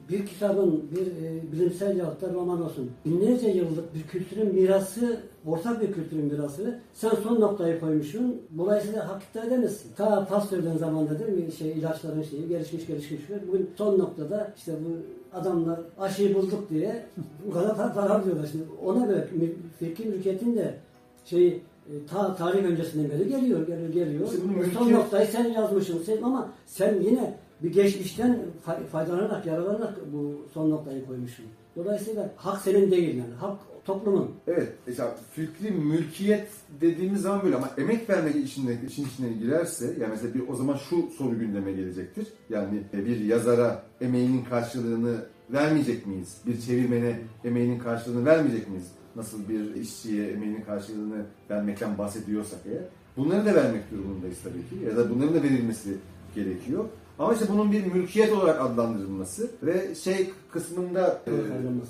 bir 0.08 0.26
kitabın, 0.26 0.84
bir 0.90 1.06
e, 1.06 1.52
bilimsel 1.52 1.96
yahut 1.96 2.22
da 2.22 2.32
roman 2.32 2.62
olsun, 2.62 2.90
binlerce 3.04 3.48
yıllık 3.48 3.94
bir 3.94 4.02
kültürün 4.02 4.54
mirası, 4.54 5.20
ortak 5.46 5.80
bir 5.82 5.92
kültürün 5.92 6.24
mirası, 6.24 6.78
sen 6.94 7.10
son 7.22 7.40
noktayı 7.40 7.80
koymuşsun, 7.80 8.42
dolayısıyla 8.58 9.08
hak 9.08 9.22
iddia 9.30 9.44
edemezsin. 9.44 9.90
Ta 9.96 10.26
Pasteur'den 10.26 10.76
zamanda 10.76 11.18
değil 11.18 11.44
mi, 11.46 11.52
şey, 11.52 11.72
ilaçların 11.72 12.22
şeyi, 12.22 12.48
gelişmiş 12.48 12.86
gelişmiş, 12.86 13.20
bugün 13.48 13.70
son 13.78 13.98
noktada 13.98 14.52
işte 14.56 14.72
bu 14.84 14.96
adamlar 15.38 15.80
aşıyı 15.98 16.34
bulduk 16.34 16.70
diye 16.70 17.06
bu 17.46 17.50
kadar 17.54 17.94
para, 17.94 18.10
harcıyorlar 18.10 18.48
şimdi. 18.52 18.64
Ona 18.86 19.06
göre 19.06 19.28
fikri 19.78 20.04
mülkiyetin 20.08 20.56
de 20.56 20.74
şeyi 21.24 21.60
e, 21.88 22.06
ta 22.10 22.34
tarih 22.34 22.64
öncesinden 22.64 23.10
beri 23.10 23.28
geliyor, 23.28 23.66
geliyor, 23.66 23.88
geliyor. 23.92 24.24
İşte 24.24 24.38
bunu 24.44 24.64
Son 24.64 24.86
mülkiyet- 24.86 24.92
noktayı 24.92 25.26
sen 25.26 25.44
yazmışsın 25.48 26.02
sen, 26.06 26.22
ama 26.22 26.48
sen 26.66 27.00
yine 27.00 27.34
bir 27.62 27.72
geçmişten 27.72 28.38
fay- 28.66 28.84
faydalanarak, 28.86 29.46
yararlanarak 29.46 29.94
bu 30.12 30.34
son 30.54 30.70
noktayı 30.70 31.06
koymuşsun. 31.06 31.44
Dolayısıyla 31.76 32.30
hak 32.36 32.62
senin 32.62 32.90
değil 32.90 33.08
yani. 33.16 33.34
Hak 33.40 33.56
toplumun. 33.84 34.30
Evet, 34.46 34.72
işte 34.88 35.02
fikri 35.34 35.70
mülkiyet 35.70 36.48
dediğimiz 36.80 37.22
zaman 37.22 37.42
böyle 37.42 37.56
ama 37.56 37.70
emek 37.78 38.10
vermek 38.10 38.36
işine, 38.36 38.78
işin 38.88 39.06
içine 39.06 39.32
girerse, 39.32 39.86
yani 40.00 40.10
mesela 40.10 40.34
bir 40.34 40.48
o 40.48 40.54
zaman 40.54 40.76
şu 40.76 41.08
soru 41.18 41.38
gündeme 41.38 41.72
gelecektir. 41.72 42.26
Yani 42.50 42.82
bir 42.92 43.20
yazara 43.20 43.82
emeğinin 44.00 44.44
karşılığını 44.44 45.16
vermeyecek 45.50 46.06
miyiz? 46.06 46.36
Bir 46.46 46.60
çevirmene 46.60 47.20
emeğinin 47.44 47.78
karşılığını 47.78 48.26
vermeyecek 48.26 48.68
miyiz? 48.68 48.86
Nasıl 49.16 49.48
bir 49.48 49.74
işçiye 49.74 50.28
emeğinin 50.28 50.62
karşılığını 50.62 51.24
vermekten 51.50 51.98
bahsediyorsak 51.98 52.58
eğer. 52.66 52.84
Bunları 53.16 53.46
da 53.46 53.54
vermek 53.54 53.90
durumundayız 53.90 54.38
tabii 54.44 54.68
ki. 54.68 54.86
Ya 54.86 54.96
da 54.96 55.10
bunların 55.10 55.34
da 55.34 55.42
verilmesi 55.42 55.96
gerekiyor. 56.34 56.84
Ama 57.18 57.34
işte 57.34 57.46
bunun 57.48 57.72
bir 57.72 57.86
mülkiyet 57.86 58.32
olarak 58.32 58.60
adlandırılması 58.60 59.50
ve 59.62 59.94
şey 59.94 60.30
kısmında 60.50 61.22
e, 61.26 61.30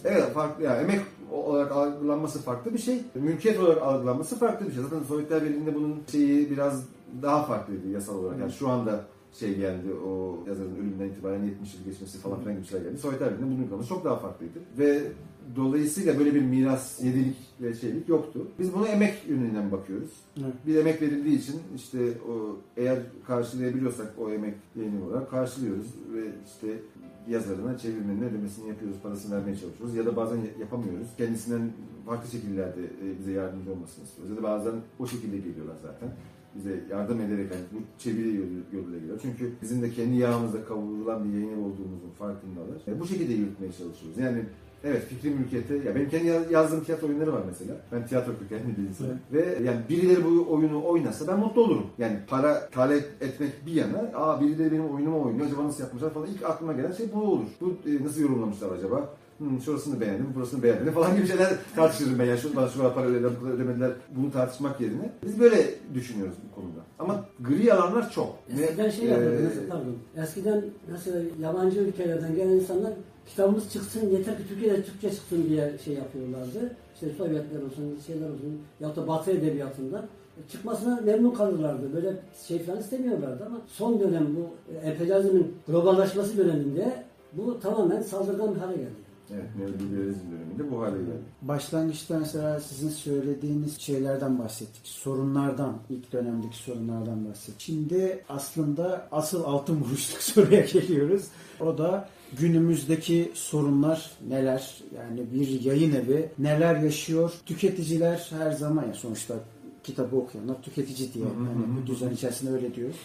evet 0.04 0.32
farklı 0.34 0.64
yani 0.64 0.80
emek 0.80 1.00
olarak 1.32 1.72
algılanması 1.72 2.42
farklı 2.42 2.74
bir 2.74 2.78
şey. 2.78 3.02
Mülkiyet 3.14 3.60
olarak 3.60 3.82
algılanması 3.82 4.38
farklı 4.38 4.66
bir 4.66 4.72
şey. 4.72 4.82
Zaten 4.82 5.02
Sovyetler 5.02 5.44
Birliği'nde 5.44 5.74
bunun 5.74 6.02
şeyi 6.12 6.50
biraz 6.50 6.84
daha 7.22 7.42
farklıydı 7.42 7.88
yasal 7.88 8.18
olarak. 8.18 8.40
Yani 8.40 8.52
şu 8.52 8.68
anda 8.68 9.04
şey 9.32 9.56
geldi 9.56 9.94
o 10.06 10.38
yazarın 10.48 10.76
ölümünden 10.76 11.04
itibaren 11.08 11.44
70 11.44 11.74
yıl 11.74 11.84
geçmesi 11.84 12.18
falan 12.18 12.40
filan 12.40 12.56
gibi 12.56 12.66
şeyler 12.66 12.84
geldi. 12.84 12.98
Sovyetler 12.98 13.28
Birliği'nde 13.30 13.50
bunun 13.50 13.62
uygulaması 13.62 13.88
çok 13.88 14.04
daha 14.04 14.16
farklıydı. 14.16 14.58
Ve 14.78 15.02
Dolayısıyla 15.56 16.18
böyle 16.18 16.34
bir 16.34 16.42
miras, 16.42 17.02
yedilik 17.04 17.36
ve 17.60 17.74
şeylik 17.74 18.08
yoktu. 18.08 18.48
Biz 18.58 18.74
buna 18.74 18.88
emek 18.88 19.14
yönünden 19.28 19.72
bakıyoruz. 19.72 20.10
Evet. 20.36 20.54
Bir 20.66 20.74
emek 20.74 21.02
verildiği 21.02 21.38
için 21.38 21.60
işte 21.76 21.98
o 22.28 22.56
eğer 22.76 22.98
karşılayabiliyorsak 23.26 24.14
o 24.18 24.30
emek 24.30 24.54
yayını 24.76 25.06
olarak 25.06 25.30
karşılıyoruz 25.30 25.86
ve 26.14 26.24
işte 26.46 26.78
yazarına 27.28 27.78
çevirmenin 27.78 28.22
ödemesini 28.22 28.68
yapıyoruz, 28.68 28.96
parasını 29.02 29.36
vermeye 29.36 29.56
çalışıyoruz 29.56 29.94
ya 29.96 30.06
da 30.06 30.16
bazen 30.16 30.38
yapamıyoruz. 30.60 31.06
Kendisinden 31.18 31.70
farklı 32.06 32.30
şekillerde 32.30 32.80
e, 32.80 33.18
bize 33.18 33.32
yardımcı 33.32 33.72
olmasını 33.72 34.04
istiyoruz 34.04 34.30
ya 34.30 34.36
da 34.36 34.42
bazen 34.42 34.74
o 34.98 35.06
şekilde 35.06 35.36
geliyorlar 35.36 35.76
zaten. 35.82 36.08
Bize 36.56 36.84
yardım 36.90 37.20
ederek 37.20 37.50
hani 37.50 37.60
bu 37.72 38.02
çeviri 38.02 38.36
yolu, 38.36 38.48
yoluyla 38.72 38.98
geliyor. 38.98 39.18
Çünkü 39.22 39.52
bizim 39.62 39.82
de 39.82 39.90
kendi 39.90 40.16
yağımızda 40.16 40.64
kavrulan 40.64 41.24
bir 41.24 41.38
yayın 41.38 41.58
olduğumuzun 41.58 42.10
farkındalar. 42.18 42.76
E, 42.88 43.00
bu 43.00 43.06
şekilde 43.06 43.32
yürütmeye 43.32 43.72
çalışıyoruz. 43.72 44.18
Yani 44.18 44.44
Evet 44.84 45.02
fikri 45.08 45.30
mülkiyete. 45.30 45.74
Ya 45.76 45.94
benim 45.94 46.08
kendi 46.10 46.26
yaz- 46.26 46.50
yazdığım 46.50 46.84
tiyatro 46.84 47.06
oyunları 47.06 47.32
var 47.32 47.42
mesela. 47.46 47.74
Ben 47.92 48.06
tiyatro 48.06 48.32
kökenli 48.38 48.76
bir 48.76 48.88
insanım. 48.88 49.18
Ve 49.32 49.58
yani 49.64 49.76
birileri 49.88 50.24
bu 50.24 50.46
oyunu 50.54 50.86
oynasa 50.86 51.28
ben 51.28 51.38
mutlu 51.38 51.62
olurum. 51.64 51.86
Yani 51.98 52.18
para 52.26 52.68
talep 52.70 53.04
etmek 53.20 53.66
bir 53.66 53.72
yana, 53.72 53.98
aa 54.14 54.40
birileri 54.40 54.72
benim 54.72 54.90
oyunumu 54.94 55.22
oynuyor, 55.24 55.46
acaba 55.46 55.64
nasıl 55.64 55.82
yapmışlar 55.82 56.10
falan. 56.14 56.26
İlk 56.26 56.42
aklıma 56.44 56.72
gelen 56.72 56.92
şey 56.92 57.06
bu 57.14 57.20
olur. 57.22 57.46
Bu 57.60 57.66
e, 57.86 58.04
nasıl 58.04 58.20
yorumlamışlar 58.20 58.70
acaba? 58.78 59.08
Hmm, 59.38 59.60
şurasını 59.60 60.00
beğendim, 60.00 60.26
burasını 60.36 60.62
beğendim 60.62 60.92
falan 60.94 61.16
gibi 61.16 61.26
şeyler 61.26 61.48
tartışırım 61.76 62.18
ben. 62.18 62.24
Yani 62.24 62.38
şu, 62.38 62.56
bana 62.56 62.68
şu 62.68 62.78
kadar 62.78 62.94
para 62.94 63.06
ödediler, 63.06 63.30
bu 63.40 63.44
kadar 63.44 63.54
ödemediler. 63.54 63.90
Bunu 64.16 64.32
tartışmak 64.32 64.80
yerine. 64.80 65.10
Biz 65.26 65.40
böyle 65.40 65.74
düşünüyoruz 65.94 66.34
bu 66.50 66.54
konuda. 66.54 66.80
Ama 66.98 67.24
gri 67.40 67.72
alanlar 67.74 68.10
çok. 68.10 68.38
Eskiden 68.60 68.90
şey 68.90 69.06
Ee, 69.06 69.10
yapıyordunuz, 69.10 69.52
pardon. 69.68 69.96
Eskiden 70.22 70.64
mesela 70.92 71.22
yabancı 71.40 71.80
ülkelerden 71.80 72.34
gelen 72.34 72.48
insanlar 72.52 72.92
kitabımız 73.26 73.72
çıksın 73.72 74.10
yeter 74.10 74.38
ki 74.38 74.42
Türkiye'de 74.48 74.82
Türkçe 74.82 75.10
çıksın 75.10 75.44
diye 75.48 75.78
şey 75.84 75.94
yapıyorlardı. 75.94 76.76
İşte 76.94 77.12
Sovyetler 77.18 77.62
olsun, 77.62 77.98
şeyler 78.06 78.26
olsun 78.26 78.60
ya 78.80 78.96
da 78.96 79.08
Batı 79.08 79.30
edebiyatından 79.30 80.04
çıkmasına 80.52 81.00
memnun 81.04 81.30
kalırlardı. 81.30 81.94
Böyle 81.94 82.16
şey 82.48 82.58
falan 82.58 82.80
istemiyorlardı 82.80 83.44
ama 83.46 83.60
son 83.66 84.00
dönem 84.00 84.36
bu 84.36 84.74
emperyalizmin 84.86 85.54
globalleşmesi 85.68 86.36
döneminde 86.36 87.04
bu 87.32 87.60
tamamen 87.60 88.02
saldırgan 88.02 88.54
bir 88.54 88.60
hale 88.60 88.76
geldi. 88.76 89.02
Evet, 89.30 89.44
neoliberalizm 89.58 90.20
döneminde 90.32 90.70
bu 90.70 90.82
hale 90.82 90.98
geldi. 90.98 91.22
Başlangıçta 91.42 92.18
mesela 92.18 92.60
sizin 92.60 92.88
söylediğiniz 92.88 93.80
şeylerden 93.80 94.38
bahsettik. 94.38 94.86
Sorunlardan, 94.86 95.78
ilk 95.90 96.12
dönemdeki 96.12 96.56
sorunlardan 96.56 97.28
bahsettik. 97.28 97.60
Şimdi 97.60 98.24
aslında 98.28 99.08
asıl 99.12 99.44
altın 99.44 99.80
vuruşluk 99.80 100.22
soruya 100.22 100.60
geliyoruz. 100.60 101.24
O 101.60 101.78
da 101.78 102.08
günümüzdeki 102.38 103.30
sorunlar 103.34 104.10
neler? 104.28 104.74
Yani 104.96 105.20
bir 105.32 105.62
yayın 105.62 105.94
evi 105.94 106.28
neler 106.38 106.76
yaşıyor? 106.76 107.32
Tüketiciler 107.46 108.30
her 108.38 108.50
zaman 108.50 108.86
ya 108.86 108.94
sonuçta 108.94 109.34
kitabı 109.84 110.16
okuyanlar 110.16 110.62
tüketici 110.62 111.14
diye 111.14 111.24
Hı 111.24 111.28
hı 111.28 111.32
yani 111.32 111.48
hı 111.48 111.82
bu 111.82 111.86
düzen 111.86 112.10
içerisinde 112.10 112.50
öyle 112.50 112.74
diyoruz. 112.74 112.96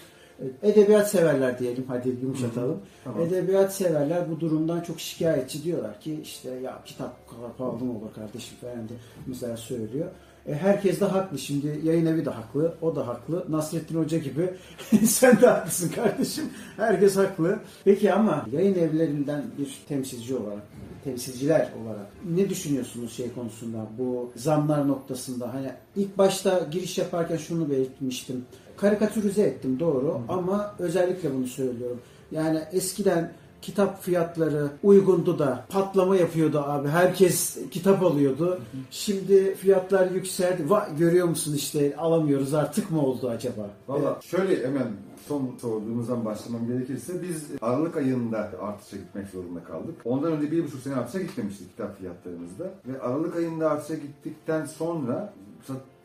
Edebiyat 0.64 1.12
severler 1.12 1.60
diyelim 1.60 1.86
hadi 1.88 2.10
yumuşatalım. 2.10 2.80
Tamam. 3.04 3.22
Edebiyat 3.22 3.76
severler 3.76 4.32
bu 4.32 4.40
durumdan 4.40 4.82
çok 4.82 5.00
şikayetçi 5.00 5.64
diyorlar 5.64 6.00
ki 6.02 6.20
işte 6.24 6.50
ya 6.50 6.82
kitap 6.86 7.16
pahalı 7.58 7.86
mı 7.86 7.98
olur 7.98 8.14
kardeşim 8.16 8.58
falan 8.62 8.90
diye 8.90 9.00
mesela 9.28 9.58
söylüyor. 9.58 10.08
E, 10.48 10.54
herkes 10.54 11.02
de 11.02 11.06
haklı. 11.06 11.38
Şimdi 11.38 11.82
yayın 11.84 12.06
evi 12.06 12.26
de 12.26 12.30
haklı. 12.30 12.74
O 12.82 12.96
da 12.96 13.08
haklı. 13.08 13.46
Nasrettin 13.50 13.96
Hoca 13.96 14.18
gibi 14.18 14.54
sen 15.06 15.42
de 15.42 15.48
haklısın 15.48 15.90
kardeşim. 15.90 16.46
Herkes 16.78 17.18
haklı. 17.18 17.60
Peki 17.86 18.14
ama 18.14 18.46
yayın 18.52 18.76
evlerinden 18.76 19.44
bir 19.58 19.78
temsilci 19.88 20.36
olarak 20.36 20.64
temsilciler 21.04 21.70
olarak 21.84 22.08
ne 22.36 22.50
düşünüyorsunuz 22.50 23.14
şey 23.14 23.34
konusunda 23.34 23.88
bu 23.98 24.32
zamlar 24.36 24.88
noktasında 24.88 25.54
hani 25.54 25.72
ilk 25.96 26.18
başta 26.18 26.68
giriş 26.72 26.98
yaparken 26.98 27.38
şunu 27.38 27.70
belirtmiştim 27.70 28.46
karikatürize 28.78 29.42
ettim 29.42 29.80
doğru 29.80 30.22
ama 30.30 30.76
özellikle 30.80 31.34
bunu 31.34 31.48
söylüyorum 31.48 32.00
yani 32.32 32.62
eskiden 32.72 33.32
kitap 33.68 34.04
fiyatları 34.04 34.68
uygundu 34.84 35.40
da 35.40 35.66
patlama 35.70 36.16
yapıyordu 36.16 36.60
abi. 36.60 36.88
Herkes 36.88 37.58
kitap 37.72 38.04
alıyordu. 38.04 38.60
Şimdi 38.92 39.56
fiyatlar 39.56 40.12
yükseldi. 40.12 40.70
Va 40.70 40.90
görüyor 40.98 41.28
musun 41.28 41.54
işte 41.54 41.96
alamıyoruz 41.98 42.54
artık 42.54 42.92
mı 42.92 43.02
oldu 43.02 43.30
acaba? 43.30 43.70
Valla 43.88 44.20
şöyle 44.22 44.68
hemen 44.68 44.88
son 45.28 45.52
sorduğunuzdan 45.62 46.26
başlamam 46.26 46.68
gerekirse 46.68 47.14
biz 47.22 47.46
Aralık 47.62 47.98
ayında 47.98 48.52
artışa 48.62 48.98
gitmek 48.98 49.28
zorunda 49.28 49.64
kaldık. 49.64 49.96
Ondan 50.06 50.32
önce 50.32 50.52
bir 50.52 50.64
buçuk 50.64 50.82
sene 50.82 50.96
artışa 50.96 51.20
gitmemiştik 51.20 51.70
kitap 51.70 52.00
fiyatlarımızda. 52.00 52.64
Ve 52.88 53.02
Aralık 53.02 53.36
ayında 53.36 53.72
artışa 53.72 53.96
gittikten 53.96 54.66
sonra 54.66 55.34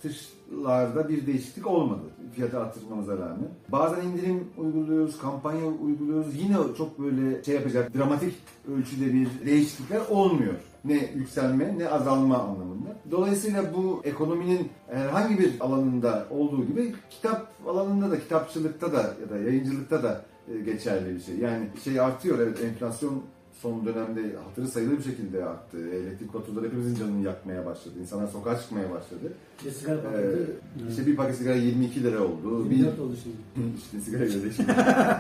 satışlarda 0.02 1.08
bir 1.08 1.26
değişiklik 1.26 1.66
olmadı 1.66 2.02
fiyatı 2.34 2.60
arttırmamıza 2.60 3.12
rağmen. 3.12 3.48
Bazen 3.68 4.02
indirim 4.02 4.48
uyguluyoruz, 4.56 5.18
kampanya 5.18 5.66
uyguluyoruz. 5.66 6.36
Yine 6.36 6.56
çok 6.78 6.98
böyle 6.98 7.44
şey 7.44 7.54
yapacak 7.54 7.94
dramatik 7.94 8.34
ölçüde 8.76 9.12
bir 9.14 9.46
değişiklikler 9.46 10.00
olmuyor. 10.10 10.54
Ne 10.84 11.10
yükselme 11.14 11.78
ne 11.78 11.88
azalma 11.88 12.38
anlamında. 12.38 12.96
Dolayısıyla 13.10 13.74
bu 13.74 14.00
ekonominin 14.04 14.68
herhangi 14.90 15.38
bir 15.38 15.52
alanında 15.60 16.26
olduğu 16.30 16.64
gibi 16.66 16.94
kitap 17.10 17.52
alanında 17.66 18.10
da, 18.10 18.20
kitapçılıkta 18.20 18.92
da 18.92 19.14
ya 19.22 19.30
da 19.30 19.38
yayıncılıkta 19.38 20.02
da 20.02 20.24
geçerli 20.64 21.14
bir 21.14 21.20
şey. 21.20 21.36
Yani 21.38 21.68
şey 21.84 22.00
artıyor 22.00 22.38
evet 22.38 22.60
enflasyon 22.60 23.22
son 23.62 23.86
dönemde 23.86 24.36
hatırı 24.48 24.68
sayılır 24.68 24.98
bir 24.98 25.02
şekilde 25.02 25.44
arttı. 25.44 25.78
Elektrik 25.88 26.32
faturaları 26.32 26.66
hepimizin 26.66 26.94
canını 26.94 27.24
yakmaya 27.26 27.66
başladı. 27.66 27.94
İnsanlar 28.00 28.28
sokağa 28.28 28.60
çıkmaya 28.60 28.90
başladı. 28.90 29.32
Bir 29.64 29.70
sigara 29.70 29.96
Ee, 29.96 30.02
paketi 30.02 30.50
işte 30.90 31.06
bir 31.06 31.16
paket 31.16 31.36
sigara 31.36 31.54
22 31.54 32.02
lira 32.02 32.20
oldu. 32.24 32.70
Bir 32.70 32.76
24 32.76 33.00
oldu 33.00 33.14
şimdi. 33.22 33.36
işte 33.78 34.00
sigara 34.00 34.24
göre 34.24 34.52
şimdi. 34.56 34.72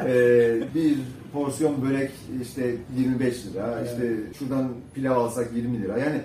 Ee, 0.06 0.74
bir 0.74 0.98
porsiyon 1.32 1.82
börek 1.82 2.10
işte 2.42 2.76
25 2.98 3.46
lira. 3.46 3.78
Evet. 3.78 3.90
İşte 3.92 4.16
şuradan 4.38 4.68
pilav 4.94 5.16
alsak 5.16 5.48
20 5.54 5.82
lira. 5.82 5.98
Yani 5.98 6.20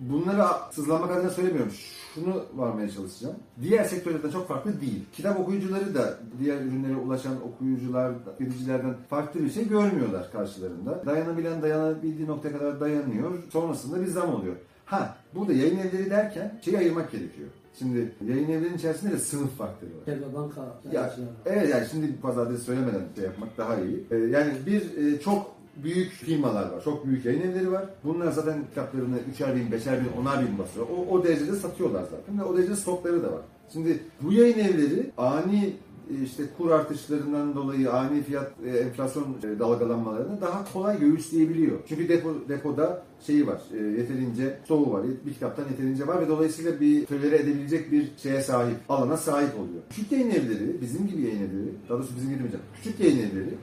bunları 0.00 0.46
sızlanmak 0.72 1.10
adına 1.10 1.30
söylemiyorum. 1.30 1.72
Şunu 2.14 2.44
varmaya 2.54 2.90
çalışacağım. 2.90 3.36
Diğer 3.62 3.84
sektörlerden 3.84 4.30
çok 4.30 4.48
farklı 4.48 4.80
değil. 4.80 5.04
Kitap 5.12 5.40
okuyucuları 5.40 5.94
da 5.94 6.18
diğer 6.38 6.60
ürünlere 6.60 6.96
ulaşan 6.96 7.32
okuyucular, 7.42 8.12
tüketicilerden 8.38 8.94
farklı 9.10 9.44
bir 9.44 9.50
şey 9.50 9.68
görmüyorlar 9.68 10.32
karşılarında. 10.32 11.06
Dayanabilen 11.06 11.62
dayanabildiği 11.62 12.28
noktaya 12.28 12.58
kadar 12.58 12.80
dayanıyor. 12.80 13.32
Sonrasında 13.52 14.00
bir 14.00 14.06
zam 14.06 14.34
oluyor. 14.34 14.56
Ha, 14.84 15.16
burada 15.34 15.52
yayın 15.52 15.78
evleri 15.78 16.10
derken 16.10 16.60
şeyi 16.64 16.78
ayırmak 16.78 17.12
gerekiyor. 17.12 17.48
Şimdi 17.78 18.14
yayın 18.26 18.50
evlerinin 18.50 18.78
içerisinde 18.78 19.12
de 19.12 19.18
sınıf 19.18 19.56
faktörü 19.58 19.90
var. 19.90 20.00
Tabii 20.06 20.34
banka 20.34 20.60
Ya, 20.92 21.14
evet 21.46 21.68
yani 21.70 21.86
şimdi 21.90 22.20
pazarda 22.20 22.56
söylemeden 22.56 23.02
şey 23.14 23.24
yapmak 23.24 23.58
daha 23.58 23.80
iyi. 23.80 24.06
Ee, 24.10 24.16
yani 24.16 24.52
bir 24.66 24.96
e, 24.96 25.20
çok 25.20 25.61
büyük 25.76 26.10
firmalar 26.10 26.62
var. 26.62 26.84
Çok 26.84 27.06
büyük 27.06 27.24
yayın 27.24 27.40
evleri 27.40 27.72
var. 27.72 27.84
Bunlar 28.04 28.32
zaten 28.32 28.64
kitaplarını 28.68 29.18
üçer 29.32 29.56
bin, 29.56 29.72
beşer 29.72 30.00
bin, 30.00 30.22
onar 30.22 30.46
bin 30.46 30.58
basıyor. 30.58 30.86
O, 30.96 31.14
o 31.14 31.24
derecede 31.24 31.56
satıyorlar 31.56 32.02
zaten 32.02 32.40
ve 32.40 32.44
o 32.44 32.56
derecede 32.56 32.76
stokları 32.76 33.22
da 33.22 33.32
var. 33.32 33.42
Şimdi 33.72 33.98
bu 34.22 34.32
yayın 34.32 34.58
evleri 34.58 35.10
ani 35.16 35.76
e, 36.10 36.22
işte 36.24 36.42
kur 36.58 36.70
artışlarından 36.70 37.54
dolayı 37.54 37.92
ani 37.92 38.22
fiyat 38.22 38.52
e, 38.66 38.70
enflasyon 38.70 39.24
e, 39.24 39.58
dalgalanmalarını 39.58 40.40
daha 40.40 40.72
kolay 40.72 41.00
göğüsleyebiliyor. 41.00 41.78
Çünkü 41.88 42.08
depo, 42.08 42.34
depoda 42.48 43.02
şeyi 43.26 43.46
var, 43.46 43.62
e, 43.72 43.76
yeterince 43.76 44.58
stoğu 44.64 44.92
var, 44.92 45.02
bir 45.26 45.34
kitaptan 45.34 45.64
yeterince 45.70 46.06
var 46.06 46.20
ve 46.20 46.28
dolayısıyla 46.28 46.80
bir 46.80 47.06
tölere 47.06 47.36
edebilecek 47.36 47.92
bir 47.92 48.08
şeye 48.22 48.40
sahip, 48.40 48.76
alana 48.88 49.16
sahip 49.16 49.54
oluyor. 49.54 49.82
Küçük 49.90 50.12
yayın 50.12 50.30
evleri, 50.30 50.80
bizim 50.80 51.06
gibi 51.06 51.22
yayın 51.22 51.38
evleri, 51.38 51.74
daha 51.88 51.98
doğrusu 51.98 52.16
bizim 52.16 52.30
gibi 52.30 52.42
küçük 52.76 53.00
yayın 53.00 53.18
evleri 53.18 53.54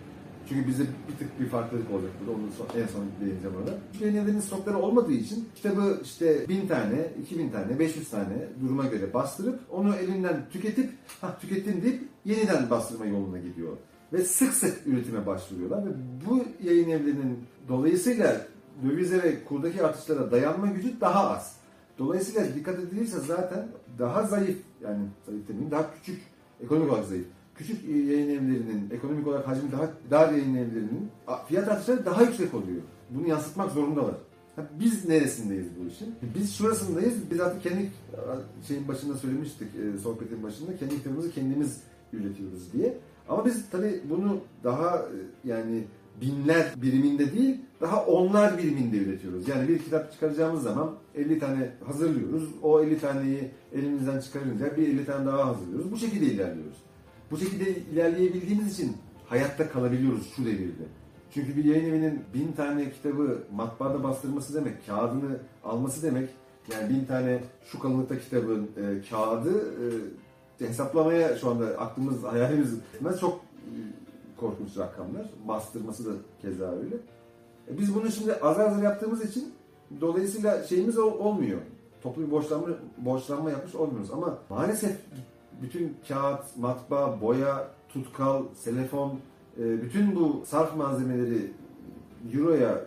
çünkü 0.50 0.68
bizde 0.68 0.84
bir 0.84 1.18
tık 1.18 1.40
bir 1.40 1.46
farklılık 1.46 1.92
olacak 1.92 2.12
burada. 2.20 2.32
Onu 2.40 2.48
son- 2.58 2.80
en 2.82 2.88
son 2.88 3.06
değineceğim 3.22 3.56
orada. 3.58 3.78
Küçük 3.92 4.02
yayın 4.02 4.16
evlerinin 4.16 4.40
stokları 4.40 4.78
olmadığı 4.78 5.12
için 5.12 5.50
kitabı 5.56 6.00
işte 6.04 6.48
1000 6.50 6.68
tane, 6.68 7.08
2000 7.22 7.50
tane, 7.50 7.80
500 7.80 8.10
tane 8.10 8.48
duruma 8.62 8.86
göre 8.86 9.14
bastırıp 9.14 9.60
onu 9.72 9.96
elinden 9.96 10.46
tüketip 10.52 10.90
ha 11.22 11.38
tükettim 11.42 11.82
deyip 11.82 12.02
yeniden 12.26 12.70
bastırma 12.70 13.06
yoluna 13.06 13.38
gidiyor. 13.40 13.78
Ve 14.14 14.24
sık 14.24 14.54
sık 14.54 14.88
üretime 14.88 15.26
başvuruyorlar 15.26 15.86
ve 15.86 15.90
bu 16.30 16.44
yayın 16.64 16.90
evlerinin 16.90 17.40
dolayısıyla 17.68 18.42
dövize 18.84 19.24
ve 19.24 19.44
kurdaki 19.44 19.84
artışlara 19.84 20.32
dayanma 20.32 20.68
gücü 20.68 21.02
daha 21.02 21.30
az. 21.30 21.56
Dolayısıyla 22.00 22.56
dikkat 22.56 22.80
edilirse 22.80 23.20
zaten 23.20 23.68
daha 24.00 24.24
zayıf 24.24 24.58
yani 24.84 25.08
zayıf 25.26 25.48
demeyeyim 25.48 25.72
daha 25.72 25.94
küçük 25.94 26.22
ekonomik 26.64 26.92
olarak 26.92 27.06
zayıf. 27.06 27.26
Küçük 27.60 27.90
yayın 27.90 28.30
evlerinin 28.30 28.90
ekonomik 28.92 29.28
olarak 29.28 29.48
hacmi 29.48 29.72
daha 29.72 29.90
dar 30.12 30.32
yayın 30.32 30.56
evlerinin 30.56 31.10
fiyat 31.48 31.68
artışları 31.68 32.06
daha 32.06 32.24
yüksek 32.24 32.54
oluyor. 32.54 32.82
Bunu 33.10 33.28
yansıtmak 33.28 33.72
zorundalar. 33.72 34.16
Biz 34.80 35.10
neresindeyiz 35.10 35.66
bu 35.80 35.88
işin? 35.88 36.16
Biz 36.36 36.56
şurasındayız. 36.56 37.14
Biz 37.32 37.40
artık 37.40 37.64
kendi 37.64 37.92
şeyin 38.68 38.88
başında 38.88 39.18
söylemiştik 39.18 39.68
e, 39.76 40.00
sohbetin 40.00 40.44
başında 40.44 40.78
kendi 40.78 40.96
kitabımızı 40.96 41.32
kendimiz 41.32 41.82
üretiyoruz 42.14 42.74
diye. 42.74 42.98
Ama 43.30 43.46
biz 43.46 43.70
tabii 43.72 44.02
bunu 44.10 44.38
daha 44.64 44.98
e, 44.98 45.48
yani 45.50 45.84
binler 46.22 46.74
biriminde 46.82 47.34
değil, 47.34 47.62
daha 47.82 48.06
onlar 48.06 48.58
biriminde 48.58 48.98
üretiyoruz. 48.98 49.48
Yani 49.48 49.68
bir 49.68 49.80
kitap 49.80 50.12
çıkaracağımız 50.12 50.64
zaman 50.64 50.96
50 51.16 51.40
tane 51.40 51.72
hazırlıyoruz. 51.86 52.44
O 52.64 52.82
50 52.82 53.00
taneyi 53.00 53.52
elimizden 53.74 54.20
çıkarınca 54.20 54.78
bir 54.78 54.88
50 54.88 55.06
tane 55.06 55.26
daha 55.26 55.48
hazırlıyoruz. 55.48 55.92
Bu 55.92 55.98
şekilde 55.98 56.26
ilerliyoruz. 56.26 56.78
Bu 57.32 57.38
şekilde 57.38 57.76
ilerleyebildiğimiz 57.76 58.74
için 58.74 58.98
hayatta 59.28 59.70
kalabiliyoruz 59.70 60.34
şu 60.36 60.46
devirde. 60.46 60.84
Çünkü 61.34 61.58
bir 61.58 61.64
yayın 61.64 61.90
evinin 61.90 62.24
bin 62.34 62.52
tane 62.52 62.92
kitabı 62.92 63.44
matbaada 63.56 64.04
bastırması 64.04 64.54
demek, 64.54 64.88
kağıdını 64.88 65.38
alması 65.64 66.04
demek. 66.04 66.30
Yani 66.72 66.90
bin 66.90 67.06
tane 67.06 67.40
şu 67.72 67.80
kalınlıkta 67.80 68.20
kitabın 68.20 68.64
e, 68.78 69.02
kağıdı 69.10 69.52
e, 70.62 70.68
hesaplamaya 70.68 71.38
şu 71.38 71.50
anda 71.50 71.66
aklımız, 71.66 72.24
hayalimiz. 72.24 72.74
Çok 73.20 73.36
e, 73.36 73.76
korkunç 74.40 74.78
rakamlar. 74.78 75.30
Bastırması 75.48 76.06
da 76.06 76.12
keza 76.42 76.72
öyle. 76.72 76.96
E, 77.70 77.78
biz 77.78 77.96
bunu 77.96 78.12
şimdi 78.12 78.34
azar 78.34 78.66
azar 78.68 78.84
yaptığımız 78.84 79.26
için 79.26 79.54
dolayısıyla 80.02 80.64
şeyimiz 80.64 80.98
ol- 80.98 81.20
olmuyor. 81.20 81.60
Toplu 82.04 82.22
bir 82.22 82.32
borçlanma, 82.32 82.68
borçlanma 82.98 83.52
yapmış 83.52 83.76
olmuyoruz. 83.76 84.12
Ama 84.12 84.38
maalesef 84.50 84.96
bütün 85.62 85.98
kağıt, 86.08 86.58
matbaa, 86.58 87.22
boya, 87.22 87.68
tutkal, 87.90 88.44
selefon, 88.56 89.20
e, 89.58 89.82
bütün 89.82 90.16
bu 90.16 90.44
sarf 90.46 90.76
malzemeleri 90.76 91.52
euroya, 92.34 92.86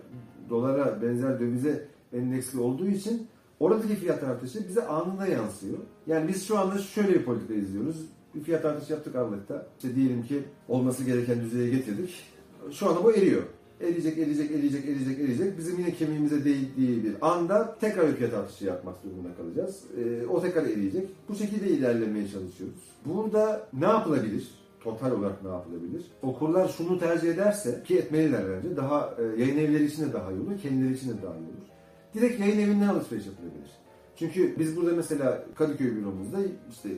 dolara 0.50 1.02
benzer 1.02 1.40
dövize 1.40 1.88
endeksli 2.12 2.60
olduğu 2.60 2.86
için 2.86 3.26
oradaki 3.60 3.94
fiyat 3.94 4.22
artışı 4.22 4.68
bize 4.68 4.86
anında 4.86 5.26
yansıyor. 5.26 5.78
Yani 6.06 6.28
biz 6.28 6.46
şu 6.46 6.58
anda 6.58 6.78
şöyle 6.78 7.14
bir 7.14 7.24
politika 7.24 7.54
izliyoruz. 7.54 7.96
Bir 8.34 8.40
fiyat 8.40 8.64
artışı 8.64 8.92
yaptık 8.92 9.16
Aralık'ta. 9.16 9.66
İşte 9.78 9.94
diyelim 9.94 10.22
ki 10.22 10.42
olması 10.68 11.04
gereken 11.04 11.40
düzeye 11.40 11.70
getirdik. 11.70 12.24
Şu 12.70 12.88
anda 12.88 13.04
bu 13.04 13.12
eriyor. 13.12 13.42
Eriyecek, 13.82 14.18
eriyecek, 14.18 14.50
eriyecek, 14.50 14.84
eriyecek, 14.84 15.18
eriyecek. 15.18 15.58
Bizim 15.58 15.78
yine 15.78 15.94
kemiğimize 15.94 16.44
değdiği 16.44 17.04
bir 17.04 17.14
anda 17.20 17.76
tekrar 17.80 18.08
bir 18.08 18.14
fiyat 18.14 18.34
artışı 18.34 18.64
yapmak 18.64 19.04
durumunda 19.04 19.34
kalacağız. 19.34 19.84
Ee, 19.98 20.26
o 20.26 20.42
tekrar 20.42 20.64
eriyecek. 20.64 21.08
Bu 21.28 21.34
şekilde 21.34 21.68
ilerlemeye 21.68 22.28
çalışıyoruz. 22.28 22.82
Burada 23.06 23.68
ne 23.72 23.86
yapılabilir? 23.86 24.48
Total 24.80 25.10
olarak 25.10 25.42
ne 25.44 25.50
yapılabilir? 25.50 26.02
Okurlar 26.22 26.68
şunu 26.68 26.98
tercih 26.98 27.28
ederse 27.28 27.82
ki 27.86 27.98
etmeliler 27.98 28.42
bence. 28.50 28.76
Daha 28.76 29.14
e, 29.18 29.40
yayın 29.40 29.58
evleri 29.58 29.84
için 29.84 30.08
de 30.08 30.12
daha 30.12 30.32
iyi 30.32 30.40
olur, 30.40 30.58
kendileri 30.62 30.94
için 30.94 31.08
de 31.08 31.22
daha 31.22 31.34
iyi 31.34 31.48
olur. 31.52 31.68
Direkt 32.14 32.40
yayın 32.40 32.58
evinden 32.58 32.88
alışveriş 32.88 33.26
yapılabilir. 33.26 33.70
Çünkü 34.16 34.58
biz 34.58 34.76
burada 34.76 34.96
mesela 34.96 35.44
Kadıköy 35.54 35.96
büromuzda 35.96 36.38
işte 36.70 36.88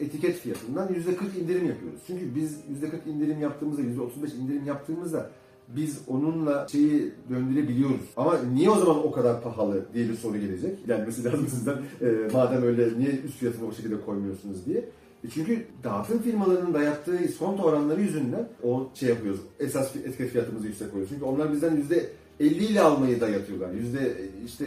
etiket 0.00 0.36
fiyatından 0.36 0.88
%40 0.88 1.40
indirim 1.40 1.68
yapıyoruz. 1.68 2.00
Çünkü 2.06 2.34
biz 2.34 2.60
%40 2.82 3.08
indirim 3.08 3.40
yaptığımızda, 3.40 3.82
%35 3.82 4.36
indirim 4.36 4.66
yaptığımızda 4.66 5.30
biz 5.76 5.98
onunla 6.08 6.68
şeyi 6.68 7.12
döndürebiliyoruz. 7.30 8.00
Ama 8.16 8.38
niye 8.54 8.70
o 8.70 8.78
zaman 8.78 9.06
o 9.06 9.10
kadar 9.10 9.42
pahalı 9.42 9.84
diye 9.94 10.08
bir 10.08 10.14
soru 10.14 10.38
gelecek. 10.38 10.86
Gelmesi 10.86 11.24
lazım 11.24 11.48
sizden. 11.48 11.76
E, 12.00 12.06
madem 12.32 12.62
öyle 12.62 12.98
niye 12.98 13.10
üst 13.10 13.38
fiyatını 13.38 13.68
o 13.68 13.72
şekilde 13.72 14.00
koymuyorsunuz 14.00 14.66
diye. 14.66 14.78
E 15.24 15.28
çünkü 15.34 15.66
dağıtım 15.84 16.22
firmalarının 16.22 16.74
dayattığı 16.74 17.18
iskonto 17.22 17.62
oranları 17.62 18.00
yüzünden 18.00 18.48
o 18.62 18.88
şey 18.94 19.08
yapıyoruz. 19.08 19.40
Esas 19.60 19.96
etiket 19.96 20.30
fiyatımızı 20.30 20.66
yüksek 20.66 20.90
koyuyoruz. 20.90 21.14
Çünkü 21.14 21.24
onlar 21.24 21.52
bizden 21.52 21.76
yüzde 21.76 22.10
50 22.40 22.64
ile 22.64 22.80
almayı 22.80 23.20
dayatıyorlar. 23.20 23.72
Yüzde 23.72 24.16
işte 24.46 24.64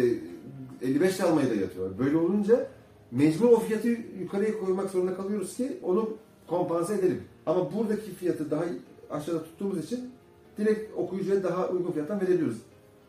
55 0.81 1.15
ile 1.15 1.23
almayı 1.23 1.49
dayatıyorlar. 1.49 1.99
Böyle 1.99 2.17
olunca 2.17 2.67
mecbur 3.11 3.49
o 3.49 3.59
fiyatı 3.59 3.87
yukarıya 4.21 4.59
koymak 4.59 4.89
zorunda 4.89 5.15
kalıyoruz 5.15 5.57
ki 5.57 5.77
onu 5.83 6.09
kompanse 6.47 6.93
edelim. 6.93 7.21
Ama 7.45 7.73
buradaki 7.73 8.11
fiyatı 8.11 8.51
daha 8.51 8.63
aşağıda 9.09 9.43
tuttuğumuz 9.43 9.85
için 9.85 10.09
direkt 10.57 10.97
okuyucuya 10.97 11.43
daha 11.43 11.69
uygun 11.69 11.91
fiyattan 11.91 12.21
verebiliyoruz. 12.21 12.57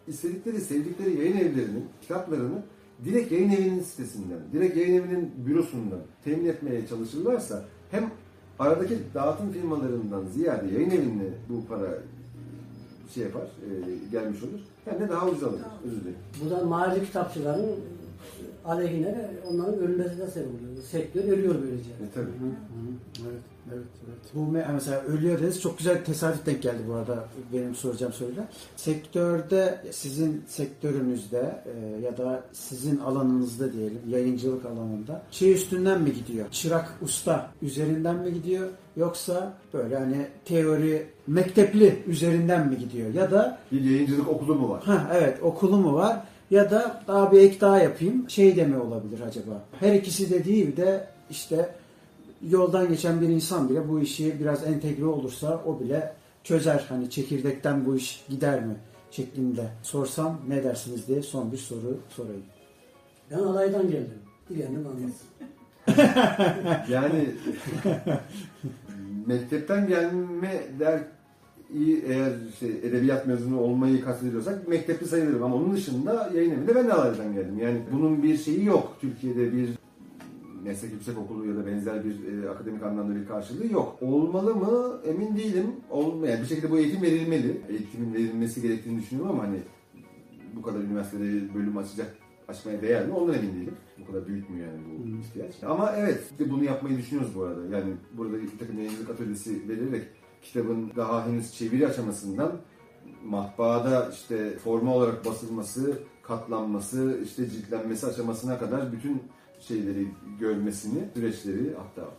İstedikleri, 0.08 0.60
sevdikleri 0.60 1.18
yayın 1.18 1.36
evlerinin 1.36 1.84
kitaplarını 2.00 2.62
direkt 3.04 3.32
yayın 3.32 3.50
evinin 3.50 3.80
sitesinden, 3.80 4.38
direkt 4.52 4.76
yayın 4.76 5.02
evinin 5.02 5.30
bürosundan 5.46 6.00
temin 6.24 6.46
etmeye 6.46 6.86
çalışırlarsa 6.86 7.64
hem 7.90 8.10
aradaki 8.58 8.98
dağıtım 9.14 9.52
firmalarından 9.52 10.24
ziyade 10.26 10.66
yayın 10.74 10.90
evine 10.90 11.28
bu 11.48 11.66
para 11.68 11.98
şey 13.14 13.24
yapar, 13.24 13.42
e, 13.42 13.68
gelmiş 14.12 14.42
olur. 14.42 14.60
Hem 14.84 15.00
de 15.00 15.08
daha 15.08 15.28
ucuz 15.28 15.42
alır. 15.42 15.60
Özür 15.84 16.00
dilerim. 16.00 16.16
Bu 16.44 16.50
da 16.50 16.64
mahalli 16.64 17.04
kitapçıların 17.04 17.66
aleyhine 18.64 19.30
onların 19.50 19.74
ölmesine 19.78 20.26
sebep 20.26 20.48
oluyor. 20.48 20.82
Sektör 20.90 21.24
ölüyor 21.24 21.54
böylece. 21.62 21.90
E, 21.90 22.10
tabii. 22.14 22.26
Evet, 23.22 23.40
evet, 23.72 23.84
evet. 24.06 24.18
Bu 24.34 24.40
me- 24.40 24.72
mesela 24.72 25.00
ölüyor 25.02 25.38
dediniz. 25.38 25.60
Çok 25.60 25.78
güzel 25.78 26.04
tesadüf 26.04 26.46
denk 26.46 26.62
geldi 26.62 26.78
bu 26.88 26.94
arada 26.94 27.24
benim 27.52 27.74
soracağım 27.74 28.12
soruda. 28.12 28.48
Sektörde, 28.76 29.80
sizin 29.90 30.42
sektörünüzde 30.46 31.62
e, 31.74 32.00
ya 32.04 32.18
da 32.18 32.42
sizin 32.52 32.98
alanınızda 32.98 33.72
diyelim, 33.72 34.00
yayıncılık 34.08 34.66
alanında 34.66 35.22
şey 35.30 35.52
üstünden 35.52 36.02
mi 36.02 36.12
gidiyor? 36.12 36.46
Çırak 36.50 36.98
usta 37.02 37.50
üzerinden 37.62 38.16
mi 38.16 38.34
gidiyor? 38.34 38.68
Yoksa 38.96 39.52
böyle 39.74 39.98
hani 39.98 40.26
teori 40.44 41.06
mektepli 41.26 42.02
üzerinden 42.06 42.68
mi 42.68 42.78
gidiyor? 42.78 43.14
Ya 43.14 43.30
da 43.30 43.58
Bir 43.72 43.80
yayıncılık 43.80 44.28
okulu 44.28 44.54
mu 44.54 44.68
var? 44.70 44.82
Ha 44.84 45.10
evet 45.14 45.42
okulu 45.42 45.76
mu 45.76 45.94
var 45.94 46.22
ya 46.50 46.70
da 46.70 47.02
daha 47.08 47.32
bir 47.32 47.40
ek 47.40 47.60
daha 47.60 47.78
yapayım 47.78 48.30
şey 48.30 48.56
de 48.56 48.64
mi 48.64 48.78
olabilir 48.78 49.20
acaba? 49.20 49.62
Her 49.80 49.94
ikisi 49.94 50.30
de 50.30 50.44
değil 50.44 50.76
de 50.76 51.08
işte 51.30 51.74
yoldan 52.48 52.88
geçen 52.88 53.20
bir 53.20 53.28
insan 53.28 53.68
bile 53.68 53.88
bu 53.88 54.00
işi 54.00 54.40
biraz 54.40 54.64
entegre 54.66 55.04
olursa 55.04 55.62
o 55.66 55.80
bile 55.80 56.12
çözer. 56.44 56.84
Hani 56.88 57.10
çekirdekten 57.10 57.86
bu 57.86 57.96
iş 57.96 58.24
gider 58.28 58.64
mi 58.64 58.74
şeklinde 59.10 59.68
sorsam 59.82 60.40
ne 60.48 60.64
dersiniz 60.64 61.08
diye 61.08 61.22
son 61.22 61.52
bir 61.52 61.56
soru 61.56 61.98
sorayım. 62.08 62.42
Ben 63.30 63.38
alaydan 63.38 63.82
geldim. 63.82 64.18
Dilenim 64.48 64.86
anlasın. 64.86 65.26
Yani 66.88 67.34
mektepten 69.26 69.88
gelme 69.88 70.62
der 70.80 71.00
iyi 71.74 72.04
eğer 72.08 72.32
şey, 72.60 72.70
edebiyat 72.70 73.26
mezunu 73.26 73.60
olmayı 73.60 74.00
kastediyorsak 74.00 74.68
mektepli 74.68 75.06
sayılırım 75.06 75.42
ama 75.42 75.56
onun 75.56 75.72
dışında 75.72 76.30
yayın 76.34 76.50
evinde 76.50 76.74
ben 76.74 76.86
de 76.86 76.92
alaydan 76.92 77.34
geldim. 77.34 77.58
Yani 77.58 77.80
bunun 77.92 78.22
bir 78.22 78.36
şeyi 78.36 78.64
yok. 78.64 78.96
Türkiye'de 79.00 79.52
bir 79.52 79.68
meslek 80.64 80.92
yüksek 80.92 81.18
okulu 81.18 81.46
ya 81.46 81.56
da 81.56 81.66
benzer 81.66 82.04
bir 82.04 82.44
e, 82.44 82.50
akademik 82.50 82.82
anlamda 82.82 83.14
bir 83.14 83.26
karşılığı 83.26 83.72
yok. 83.72 83.98
Olmalı 84.00 84.54
mı 84.54 85.00
emin 85.06 85.36
değilim. 85.36 85.66
Olma, 85.90 86.26
yani 86.28 86.42
bir 86.42 86.46
şekilde 86.46 86.70
bu 86.70 86.78
eğitim 86.78 87.02
verilmeli. 87.02 87.60
Eğitimin 87.68 88.14
verilmesi 88.14 88.62
gerektiğini 88.62 89.00
düşünüyorum 89.00 89.32
ama 89.32 89.42
hani 89.42 89.58
bu 90.56 90.62
kadar 90.62 90.80
üniversitede 90.80 91.54
bölüm 91.54 91.78
açacak 91.78 92.14
açmaya 92.48 92.82
değer 92.82 93.06
mi? 93.06 93.12
Ondan 93.12 93.34
emin 93.34 93.54
değilim. 93.54 93.74
Bu 93.98 94.12
kadar 94.12 94.26
büyük 94.26 94.50
mü 94.50 94.60
yani 94.60 94.80
bu 94.88 95.18
ihtiyaç? 95.18 95.54
Ama 95.62 95.92
evet 95.96 96.20
işte 96.30 96.50
bunu 96.50 96.64
yapmayı 96.64 96.98
düşünüyoruz 96.98 97.34
bu 97.36 97.42
arada. 97.42 97.76
Yani 97.76 97.92
burada 98.12 98.42
bir 98.42 98.58
takım 98.58 98.78
yayıncılık 98.78 99.10
atölyesi 99.10 99.68
vererek 99.68 100.02
kitabın 100.44 100.92
daha 100.96 101.26
henüz 101.26 101.54
çeviri 101.54 101.88
aşamasından 101.88 102.52
matbaada 103.24 104.10
işte 104.12 104.58
forma 104.58 104.94
olarak 104.94 105.24
basılması, 105.24 105.98
katlanması, 106.22 107.20
işte 107.24 107.50
ciltlenmesi 107.50 108.06
aşamasına 108.06 108.58
kadar 108.58 108.92
bütün 108.92 109.22
şeyleri 109.60 110.08
görmesini, 110.40 111.08
süreçleri 111.14 111.74
hatta 111.76 112.10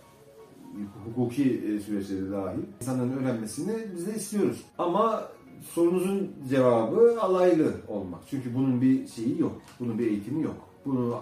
hukuki 1.05 1.43
e, 1.43 1.79
süreçleri 1.79 2.31
dahil 2.31 2.59
insanların 2.81 3.17
öğrenmesini 3.17 3.73
biz 3.95 4.07
de 4.07 4.15
istiyoruz. 4.15 4.63
Ama 4.77 5.27
sorunuzun 5.73 6.31
cevabı 6.49 7.21
alaylı 7.21 7.73
olmak. 7.87 8.21
Çünkü 8.29 8.55
bunun 8.55 8.81
bir 8.81 9.07
şeyi 9.07 9.41
yok. 9.41 9.61
Bunun 9.79 9.99
bir 9.99 10.07
eğitimi 10.07 10.43
yok. 10.43 10.69
Bunu 10.85 11.19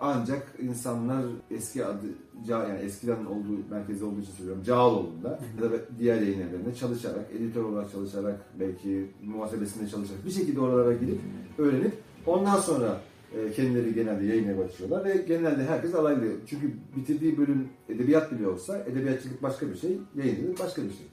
ancak 0.00 0.54
insanlar 0.58 1.24
eski 1.50 1.84
adı 1.84 2.06
yani 2.48 2.78
eskiden 2.78 3.24
olduğu 3.24 3.70
merkezde 3.70 4.04
olduğu 4.04 4.20
için 4.20 4.32
söylüyorum 4.32 4.62
Cağaloğlu'nda 4.62 5.40
ya 5.62 5.70
da 5.70 5.74
diğer 5.98 6.22
yayın 6.22 6.40
evlerinde 6.40 6.74
çalışarak, 6.74 7.30
editör 7.38 7.64
olarak 7.64 7.92
çalışarak 7.92 8.40
belki 8.60 9.10
muhasebesinde 9.22 9.88
çalışarak 9.88 10.26
bir 10.26 10.30
şekilde 10.30 10.60
oralara 10.60 10.92
girip 10.92 11.20
öğrenip 11.58 11.92
ondan 12.26 12.56
sonra 12.56 13.00
e, 13.34 13.52
kendileri 13.52 13.94
genelde 13.94 14.24
yayın 14.24 14.48
evi 14.48 14.62
açıyorlar 14.62 15.04
ve 15.04 15.24
genelde 15.28 15.64
herkes 15.64 15.94
alaylı. 15.94 16.26
Çünkü 16.46 16.72
bitirdiği 16.96 17.38
bölüm 17.38 17.68
edebiyat 17.88 18.32
bile 18.32 18.48
olsa 18.48 18.78
edebiyatçılık 18.78 19.42
başka 19.42 19.68
bir 19.68 19.76
şey, 19.76 19.98
yayıncılık 20.14 20.60
başka 20.60 20.82
bir 20.82 20.90
şey. 20.90 21.06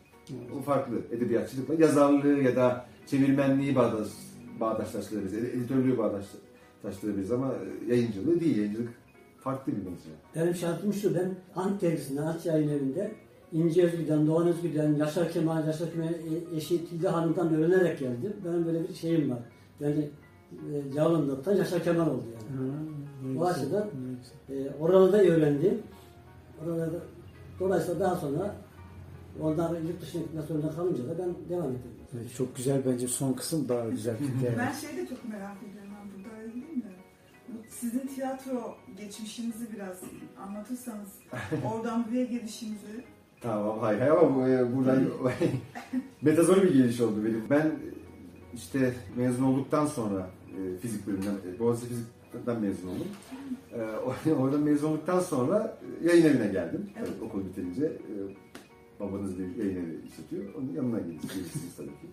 O 0.60 0.62
farklı. 0.62 0.96
Edebiyatçılıkla 1.12 1.74
yazarlığı 1.74 2.44
ya 2.44 2.56
da 2.56 2.86
çevirmenliği 3.08 3.76
bağdaş, 3.76 4.08
bağdaşlaştırabiliriz. 4.60 5.34
Editörlüğü 5.34 5.98
bağdaşlaştırabiliriz 6.84 7.32
ama 7.32 7.54
e, 7.54 7.94
yayıncılığı 7.94 8.40
değil. 8.40 8.58
Yayıncılık 8.58 8.90
farklı 9.40 9.72
bir 9.72 9.78
mevzu. 9.78 10.10
Benim 10.36 10.56
şartım 10.56 10.94
şu, 10.94 11.16
ben 11.16 11.36
Ant 11.56 11.82
dergisinde, 11.82 12.22
Ant 12.22 12.46
yayın 12.46 12.70
evinde 12.70 13.12
İnce 13.52 13.84
Özgü'den, 13.84 14.28
Doğan 14.28 14.48
Özgü'den, 14.48 14.96
Yaşar 14.96 15.32
Kemal, 15.32 15.68
Yaşar 15.68 15.92
Kemal 15.92 16.14
e- 16.14 16.58
eşi 16.58 16.90
Tilde 16.90 17.10
Hanım'dan 17.10 17.56
öğrenerek 17.56 18.00
geldim. 18.00 18.34
Benim 18.46 18.66
böyle 18.66 18.90
bir 18.90 18.94
şeyim 18.94 19.32
var. 19.32 19.40
Yani 19.80 20.10
e, 20.52 20.94
Cağalınlıktan 20.94 21.56
Yaşar 21.56 21.84
Kemal 21.84 22.08
oldu 22.08 22.24
yani. 22.34 22.70
Bu 23.38 23.46
açıdan 23.46 23.88
e, 24.50 24.70
oralarda 24.80 25.18
öğrendim. 25.18 25.82
Oralarda, 26.66 27.00
dolayısıyla 27.60 28.00
daha 28.00 28.16
sonra 28.16 28.56
Onlar 29.42 29.82
yurt 29.82 30.02
dışına 30.02 30.22
gitmek 30.22 30.46
zorunda 30.46 30.72
kalınca 30.72 31.04
da 31.04 31.18
ben 31.18 31.50
devam 31.50 31.72
ettim. 31.72 31.92
Evet, 32.16 32.36
çok 32.38 32.56
güzel 32.56 32.82
bence 32.86 33.08
son 33.08 33.34
kısım 33.34 33.70
daha 33.70 33.90
güzel. 33.90 34.16
Ben 34.58 34.72
şeyi 34.72 34.98
de 34.98 35.08
çok 35.08 35.30
merak 35.30 35.58
ediyorum. 35.64 35.87
Sizin 37.80 38.08
tiyatro 38.08 38.76
geçmişinizi 38.98 39.74
biraz 39.76 39.98
anlatırsanız, 40.48 41.10
oradan 41.74 42.06
buraya 42.08 42.26
gelişinizi. 42.26 43.04
Tamam 43.42 43.80
hay 43.80 44.00
hay 44.00 44.10
ama 44.10 44.50
e, 44.50 44.76
buradan 44.76 45.04
metazor 46.22 46.64
bir 46.64 46.74
geliş 46.74 47.02
oldu 47.02 47.26
benim. 47.26 47.44
Ben 47.50 47.72
işte 48.54 48.94
mezun 49.16 49.44
olduktan 49.44 49.86
sonra 49.86 50.30
e, 50.58 50.78
fizik 50.78 51.08
bölümünden, 51.08 51.36
e, 51.56 51.60
Boğaziçi 51.60 51.88
Fizik'ten 51.88 52.62
mezun 52.62 52.88
oldum. 52.88 53.08
Oradan 54.42 54.62
mezun 54.62 54.92
olduktan 54.92 55.20
sonra 55.20 55.78
yayın 56.04 56.26
evine 56.26 56.48
geldim. 56.48 56.90
Evet. 56.98 57.08
Tabii 57.08 57.26
okul 57.26 57.46
bitince 57.46 57.92
babanız 59.00 59.40
bir 59.40 59.56
yayın 59.56 59.76
evi 59.76 60.08
işletiyor. 60.08 60.54
Onun 60.56 60.74
yanına 60.74 61.00
gelirsiniz 61.00 61.76
tabii 61.78 61.88
ki. 61.88 62.08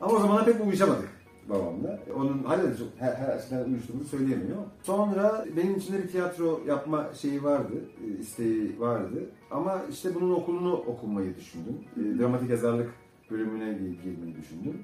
Ama 0.00 0.12
o 0.12 0.20
zamana 0.20 0.44
pek 0.44 0.66
uyuşamadık 0.66 1.21
babamla. 1.48 2.00
Onun 2.16 2.42
hala 2.42 2.76
çok 2.76 2.88
her, 2.98 3.12
her 3.14 3.28
açıdan 3.28 3.70
uyuştuğumuzu 3.70 4.08
söyleyemiyor. 4.08 4.56
Sonra 4.82 5.44
benim 5.56 5.74
içimde 5.76 6.02
bir 6.02 6.08
tiyatro 6.08 6.60
yapma 6.66 7.10
şeyi 7.14 7.42
vardı, 7.44 7.74
e, 8.06 8.18
isteği 8.20 8.80
vardı. 8.80 9.22
Ama 9.50 9.82
işte 9.90 10.14
bunun 10.14 10.34
okulunu 10.34 10.72
okumayı 10.72 11.36
düşündüm. 11.36 11.76
E, 11.96 12.18
Dramatik 12.18 12.50
yazarlık 12.50 12.90
bölümüne 13.30 13.64
gi- 13.64 14.02
girmeyi 14.02 14.36
düşündüm. 14.36 14.78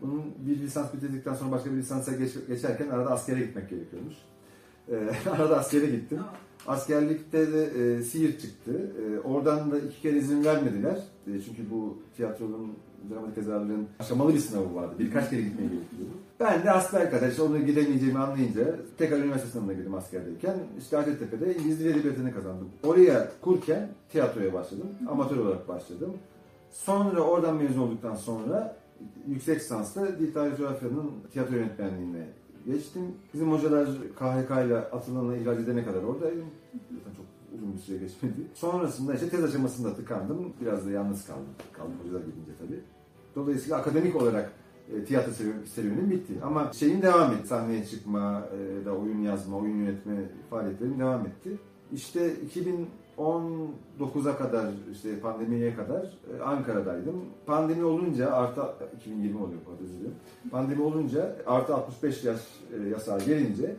Bunun 0.00 0.22
bir 0.46 0.58
lisans 0.60 0.94
bitirdikten 0.94 1.34
sonra 1.34 1.52
başka 1.52 1.70
bir 1.72 1.76
lisansa 1.76 2.12
geç- 2.12 2.46
geçerken 2.48 2.88
arada 2.88 3.10
askere 3.10 3.40
gitmek 3.40 3.70
gerekiyormuş. 3.70 4.14
E, 4.88 4.94
arada 5.30 5.58
askere 5.58 5.86
gittim. 5.86 6.18
Askerlikte 6.66 7.52
de 7.52 7.64
e, 7.64 8.02
Siirt 8.02 8.40
çıktı. 8.40 8.92
Oradan 9.24 9.70
da 9.70 9.78
iki 9.78 10.02
kere 10.02 10.18
izin 10.18 10.44
vermediler. 10.44 10.96
E, 11.26 11.40
çünkü 11.40 11.70
bu 11.70 11.98
tiyatronun, 12.16 12.72
dramatik 13.10 13.36
yazarlığın 13.36 13.86
aşamalı 13.98 14.34
bir 14.34 14.38
sınavı 14.38 14.74
vardı. 14.74 14.94
Birkaç 14.98 15.30
kere 15.30 15.42
gitmeye 15.42 15.68
gerekiyordu. 15.68 16.14
Ben 16.40 16.62
de 16.62 16.70
asper 16.70 17.10
kadar 17.10 17.28
işte 17.28 17.42
onu 17.42 17.58
gidemeyeceğimi 17.58 18.18
anlayınca 18.18 18.76
tekrar 18.98 19.18
üniversite 19.18 19.50
sınavına 19.50 19.72
girdim 19.72 19.94
askerdeyken. 19.94 20.56
İşte 20.78 20.96
Hacettepe'de 20.96 21.54
İngiliz 21.56 21.80
Dili 21.80 21.88
Edebiyatı'nı 21.88 22.34
kazandım. 22.34 22.68
Oraya 22.84 23.28
kurken 23.40 23.88
tiyatroya 24.12 24.52
başladım. 24.52 24.88
Amatör 25.08 25.36
olarak 25.36 25.68
başladım. 25.68 26.12
Sonra 26.72 27.20
oradan 27.20 27.56
mezun 27.56 27.80
olduktan 27.80 28.14
sonra 28.14 28.76
yüksek 29.28 29.60
lisansta 29.60 30.18
Dil 30.18 30.34
Tarih 30.34 30.56
Coğrafya'nın 30.56 31.10
tiyatro 31.32 31.54
yönetmenliğine 31.54 32.26
geçtim. 32.66 33.02
Bizim 33.34 33.52
hocalar 33.52 33.88
KHK 34.16 34.66
ile 34.66 34.76
atılanla 34.76 35.36
ihraç 35.36 35.58
edene 35.58 35.84
kadar 35.84 36.02
oradaydım. 36.02 36.46
Uzun 37.62 37.74
bir 37.74 37.78
süre 37.78 37.98
geçmedi. 37.98 38.40
Sonrasında 38.54 39.14
işte 39.14 39.28
tez 39.28 39.44
aşamasında 39.44 39.94
tıkandım. 39.94 40.52
Biraz 40.60 40.86
da 40.86 40.90
yalnız 40.90 41.26
kaldım. 41.26 41.46
Kaldım 41.72 41.92
hocalar 42.02 42.20
gidince 42.20 42.52
tabii. 42.58 42.80
Dolayısıyla 43.36 43.76
akademik 43.76 44.16
olarak 44.16 44.52
e, 44.94 45.04
tiyatro 45.04 45.32
serüvenim, 45.74 46.10
bitti. 46.10 46.32
Ama 46.42 46.72
şeyin 46.72 47.02
devam 47.02 47.32
etti. 47.32 47.48
Sahneye 47.48 47.84
çıkma, 47.84 48.44
e, 48.56 48.84
da 48.84 48.92
oyun 48.92 49.18
yazma, 49.18 49.56
oyun 49.56 49.76
yönetme 49.76 50.12
faaliyetlerim 50.50 50.98
devam 50.98 51.26
etti. 51.26 51.50
İşte 51.92 52.30
2019'a 53.18 54.36
kadar, 54.38 54.66
işte 54.92 55.20
pandemiye 55.20 55.74
kadar 55.74 56.18
e, 56.38 56.42
Ankara'daydım. 56.42 57.24
Pandemi 57.46 57.84
olunca 57.84 58.32
artı 58.32 58.62
2020 58.96 59.38
oluyor 59.38 59.60
dilerim. 59.80 60.14
Pandemi 60.50 60.82
olunca 60.82 61.36
artı 61.46 61.74
65 61.74 62.24
yaş 62.24 62.40
e, 62.72 62.88
yasağı 62.88 63.24
gelince 63.24 63.76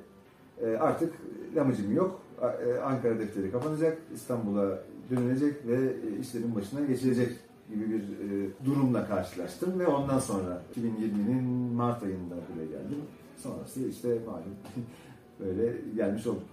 e, 0.62 0.78
artık 0.78 1.13
lamıcım 1.56 1.96
yok. 1.96 2.22
E, 2.43 2.82
Ankara 2.82 3.19
defteri 3.19 3.51
kapanacak, 3.51 3.97
İstanbul'a 4.13 4.79
dönülecek 5.10 5.67
ve 5.67 5.75
e, 5.75 6.19
işlerin 6.19 6.56
başına 6.56 6.86
geçilecek 6.86 7.29
gibi 7.69 7.89
bir 7.89 8.01
e, 8.01 8.49
durumla 8.65 9.08
karşılaştım 9.08 9.79
ve 9.79 9.88
ondan 9.88 10.19
sonra 10.19 10.62
2020'nin 10.75 11.43
Mart 11.73 12.03
ayında 12.03 12.36
buraya 12.36 12.65
geldim. 12.65 12.97
Sonrası 13.38 13.88
işte 13.89 14.08
malum 14.25 14.56
böyle 15.39 15.73
gelmiş 15.95 16.27
oldum. 16.27 16.43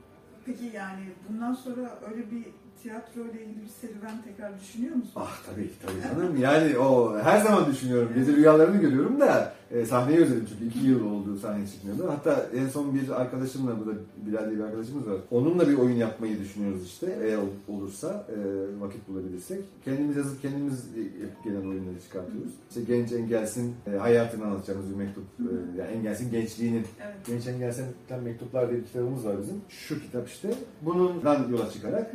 Peki 0.47 0.65
yani 0.65 1.01
bundan 1.29 1.55
sonra 1.55 1.99
öyle 2.11 2.31
bir 2.31 2.45
tiyatro 2.83 3.21
ile 3.21 3.43
ilgili 3.45 3.63
bir 3.63 3.69
serüven 3.81 4.23
tekrar 4.25 4.61
düşünüyor 4.61 4.95
musun? 4.95 5.13
Ah 5.17 5.43
tabii 5.47 5.71
tabii 5.87 6.03
canım 6.21 6.37
yani 6.41 6.79
o 6.79 7.19
her 7.19 7.41
zaman 7.41 7.67
düşünüyorum. 7.71 8.09
Gece 8.15 8.33
rüyalarını 8.33 8.77
görüyorum 8.81 9.21
da 9.21 9.53
e, 9.71 9.87
sahneyi 9.87 10.19
özledim 10.19 10.47
çünkü 10.49 10.65
iki 10.67 10.87
yıl 10.87 11.05
oldu 11.13 11.39
sahneye 11.39 11.67
çıkmıyordu. 11.67 12.09
Hatta 12.13 12.47
en 12.57 12.69
son 12.69 12.95
bir 12.95 13.21
arkadaşımla 13.21 13.79
burada 13.81 13.99
Bilal 14.27 14.47
diye 14.51 14.59
bir 14.59 14.65
arkadaşımız 14.65 15.07
var. 15.07 15.17
Onunla 15.31 15.69
bir 15.69 15.79
oyun 15.79 15.97
yapmayı 15.97 16.39
düşünüyoruz 16.41 16.87
işte 16.87 17.19
eğer 17.23 17.37
ol- 17.37 17.75
olursa 17.77 18.27
e, 18.29 18.37
vakit 18.81 19.09
bulabilirsek. 19.09 19.61
Kendimiz 19.85 20.17
yazıp 20.17 20.43
kendimiz 20.43 20.85
yapıp 21.23 21.45
gelen 21.45 21.61
oyunları 21.61 22.01
çıkartıyoruz. 22.03 22.51
İşte 22.69 22.81
Genç 22.83 23.13
Engels'in 23.13 23.75
e, 23.87 23.97
hayatını 23.97 24.45
anlatacağımız 24.45 24.91
bir 24.91 24.95
mektup. 24.97 25.25
E, 25.41 25.81
yani 25.81 25.91
Engels'in 25.91 26.31
gençliğinin 26.31 26.85
Evet. 27.07 27.15
Genç 27.27 27.47
Engels'ten 27.47 28.23
Mektuplar 28.25 28.71
diye 28.71 28.81
bir 28.81 28.87
kitabımız 28.87 29.27
var 29.27 29.37
bizim. 29.43 29.57
Şu 29.69 30.01
kitap 30.03 30.29
işte. 30.29 30.55
Bundan 30.83 31.49
yola 31.49 31.71
çıkarak 31.71 32.13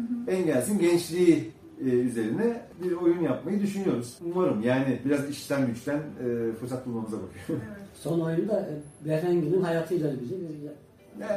Engels'in 0.55 0.79
gençliği 0.79 1.51
e, 1.81 1.89
üzerine 1.89 2.61
bir 2.83 2.91
oyun 2.91 3.19
yapmayı 3.21 3.61
düşünüyoruz. 3.61 4.17
Umarım 4.25 4.61
yani 4.61 4.99
biraz 5.05 5.29
işten 5.29 5.67
güçten 5.67 5.97
e, 5.97 6.53
fırsat 6.59 6.85
bulmamıza 6.87 7.17
bakıyor. 7.17 7.43
Evet. 7.49 7.87
Son 7.93 8.19
oyunu 8.19 8.47
da 8.49 8.59
e, 8.59 9.05
Behrengi'nin 9.07 9.61
hayatıyla 9.61 10.11
ilgili 10.11 10.31
bir 10.41 10.69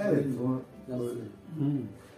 evet. 0.06 0.24
O. 0.44 0.60
Hmm. 1.58 1.66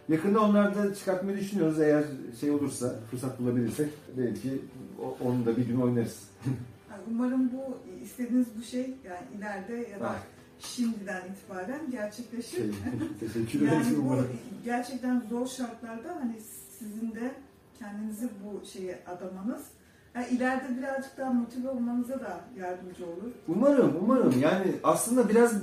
yakında 0.08 0.40
onları 0.40 0.74
da 0.74 0.94
çıkartmayı 0.94 1.38
düşünüyoruz. 1.38 1.80
Eğer 1.80 2.04
şey 2.40 2.50
olursa, 2.50 2.94
fırsat 3.10 3.40
bulabilirsek 3.40 3.88
belki 4.16 4.58
o- 5.02 5.16
onu 5.28 5.46
da 5.46 5.56
bir 5.56 5.66
gün 5.66 5.80
oynarız. 5.80 6.22
Yani 6.90 7.02
umarım 7.10 7.50
bu 7.52 7.76
istediğiniz 8.04 8.46
bu 8.58 8.62
şey 8.62 8.80
yani 8.80 9.20
ileride 9.38 9.88
ya 9.92 10.00
da 10.00 10.08
Ah. 10.08 10.16
şimdiden 10.58 11.22
itibaren 11.32 11.90
gerçekleşir. 11.90 12.56
Şey, 12.56 12.70
teşekkür 13.20 13.60
yani 13.66 13.74
ederiz 13.76 13.96
bu 13.96 14.00
umarım. 14.00 14.26
gerçekten 14.64 15.22
zor 15.30 15.46
şartlarda 15.46 16.08
hani 16.20 16.34
sizin 16.80 17.14
de 17.14 17.34
kendinizi 17.78 18.28
bu 18.44 18.66
şeye 18.66 18.98
adamanız 19.06 19.62
yani 20.14 20.26
ileride 20.28 20.78
birazcık 20.78 21.18
daha 21.18 21.32
motive 21.32 21.68
olmanıza 21.68 22.20
da 22.20 22.40
yardımcı 22.58 23.06
olur. 23.06 23.32
Umarım, 23.48 23.96
umarım. 24.02 24.34
Yani 24.40 24.74
aslında 24.84 25.28
biraz 25.28 25.54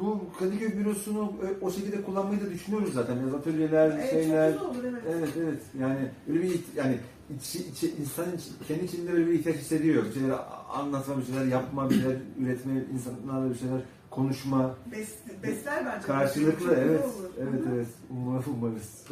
bu 0.00 0.20
Kadıköy 0.38 0.76
bürosunu 0.78 1.32
o 1.60 1.70
şekilde 1.70 2.02
kullanmayı 2.02 2.40
da 2.40 2.50
düşünüyoruz 2.50 2.94
zaten. 2.94 3.16
Biraz 3.22 3.34
atölyeler, 3.34 3.90
Evet, 3.90 4.10
şeyler. 4.10 4.54
çok 4.54 4.62
olur 4.62 4.84
evet. 4.84 5.02
Evet 5.16 5.28
evet 5.38 5.60
yani 5.80 6.10
öyle 6.28 6.42
bir 6.42 6.60
yani 6.76 6.98
içi, 7.36 7.58
içi, 7.58 7.90
insan 7.90 8.24
kendi 8.68 8.84
içinde 8.84 9.12
öyle 9.12 9.26
bir 9.26 9.32
ihtiyaç 9.32 9.58
hissediyor. 9.58 10.04
Bir 10.04 10.12
şeyler 10.12 10.36
anlatma, 10.72 11.18
bir 11.18 11.24
şeyler 11.24 11.44
yapma, 11.44 11.90
bir 11.90 11.94
şeyler 11.94 12.16
üretme, 12.40 12.72
insanlarla 12.94 13.50
bir 13.50 13.58
şeyler 13.58 13.80
konuşma. 14.10 14.74
Bes- 14.92 15.42
besler 15.42 15.86
bence. 15.86 16.06
Karşılıklı 16.06 16.74
evet. 16.74 17.04
olur. 17.04 17.30
Evet 17.40 17.60
evet. 17.74 17.75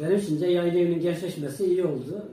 Benim 0.01 0.17
için 0.17 0.41
de 0.41 0.47
yayın 0.47 0.75
evinin 0.77 1.01
gençleşmesi 1.01 1.65
iyi 1.65 1.83
oldu. 1.83 2.25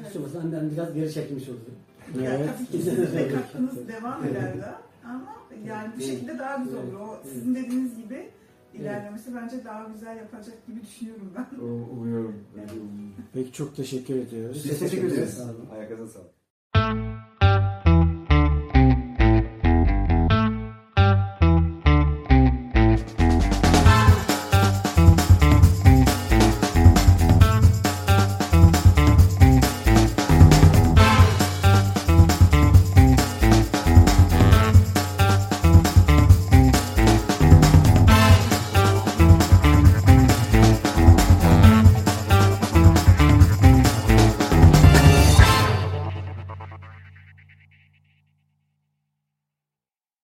Evet. 0.00 0.12
Sonrasında 0.12 0.56
ben 0.56 0.70
biraz 0.70 0.94
geri 0.94 1.12
çekilmiş 1.12 1.48
oldum. 1.48 1.74
Yani 2.22 2.28
Evet. 2.28 2.50
tabii 2.58 2.66
ki 2.66 2.90
sizin 2.90 3.18
de 3.18 3.28
katkınız 3.28 3.88
devam 3.88 4.24
eder 4.24 4.58
de 4.58 4.66
ama 5.04 5.36
yani 5.66 5.88
bu 5.96 6.00
şekilde 6.02 6.38
daha 6.38 6.56
güzel 6.56 6.78
olur. 6.78 7.00
O 7.00 7.18
sizin 7.32 7.54
dediğiniz 7.54 7.96
gibi 7.96 8.28
ilerlemesi 8.74 9.34
bence 9.34 9.64
daha 9.64 9.84
güzel 9.94 10.16
yapacak 10.16 10.66
gibi 10.66 10.80
düşünüyorum 10.82 11.32
ben. 11.36 11.58
Umuyorum. 11.96 12.34
Peki 13.32 13.52
çok 13.52 13.76
teşekkür 13.76 14.16
ediyoruz. 14.16 14.62
Biz 14.70 14.78
teşekkür 14.78 15.12
ederiz. 15.12 15.40
Ayaklarınıza 15.72 16.12
sağlık. 16.12 17.15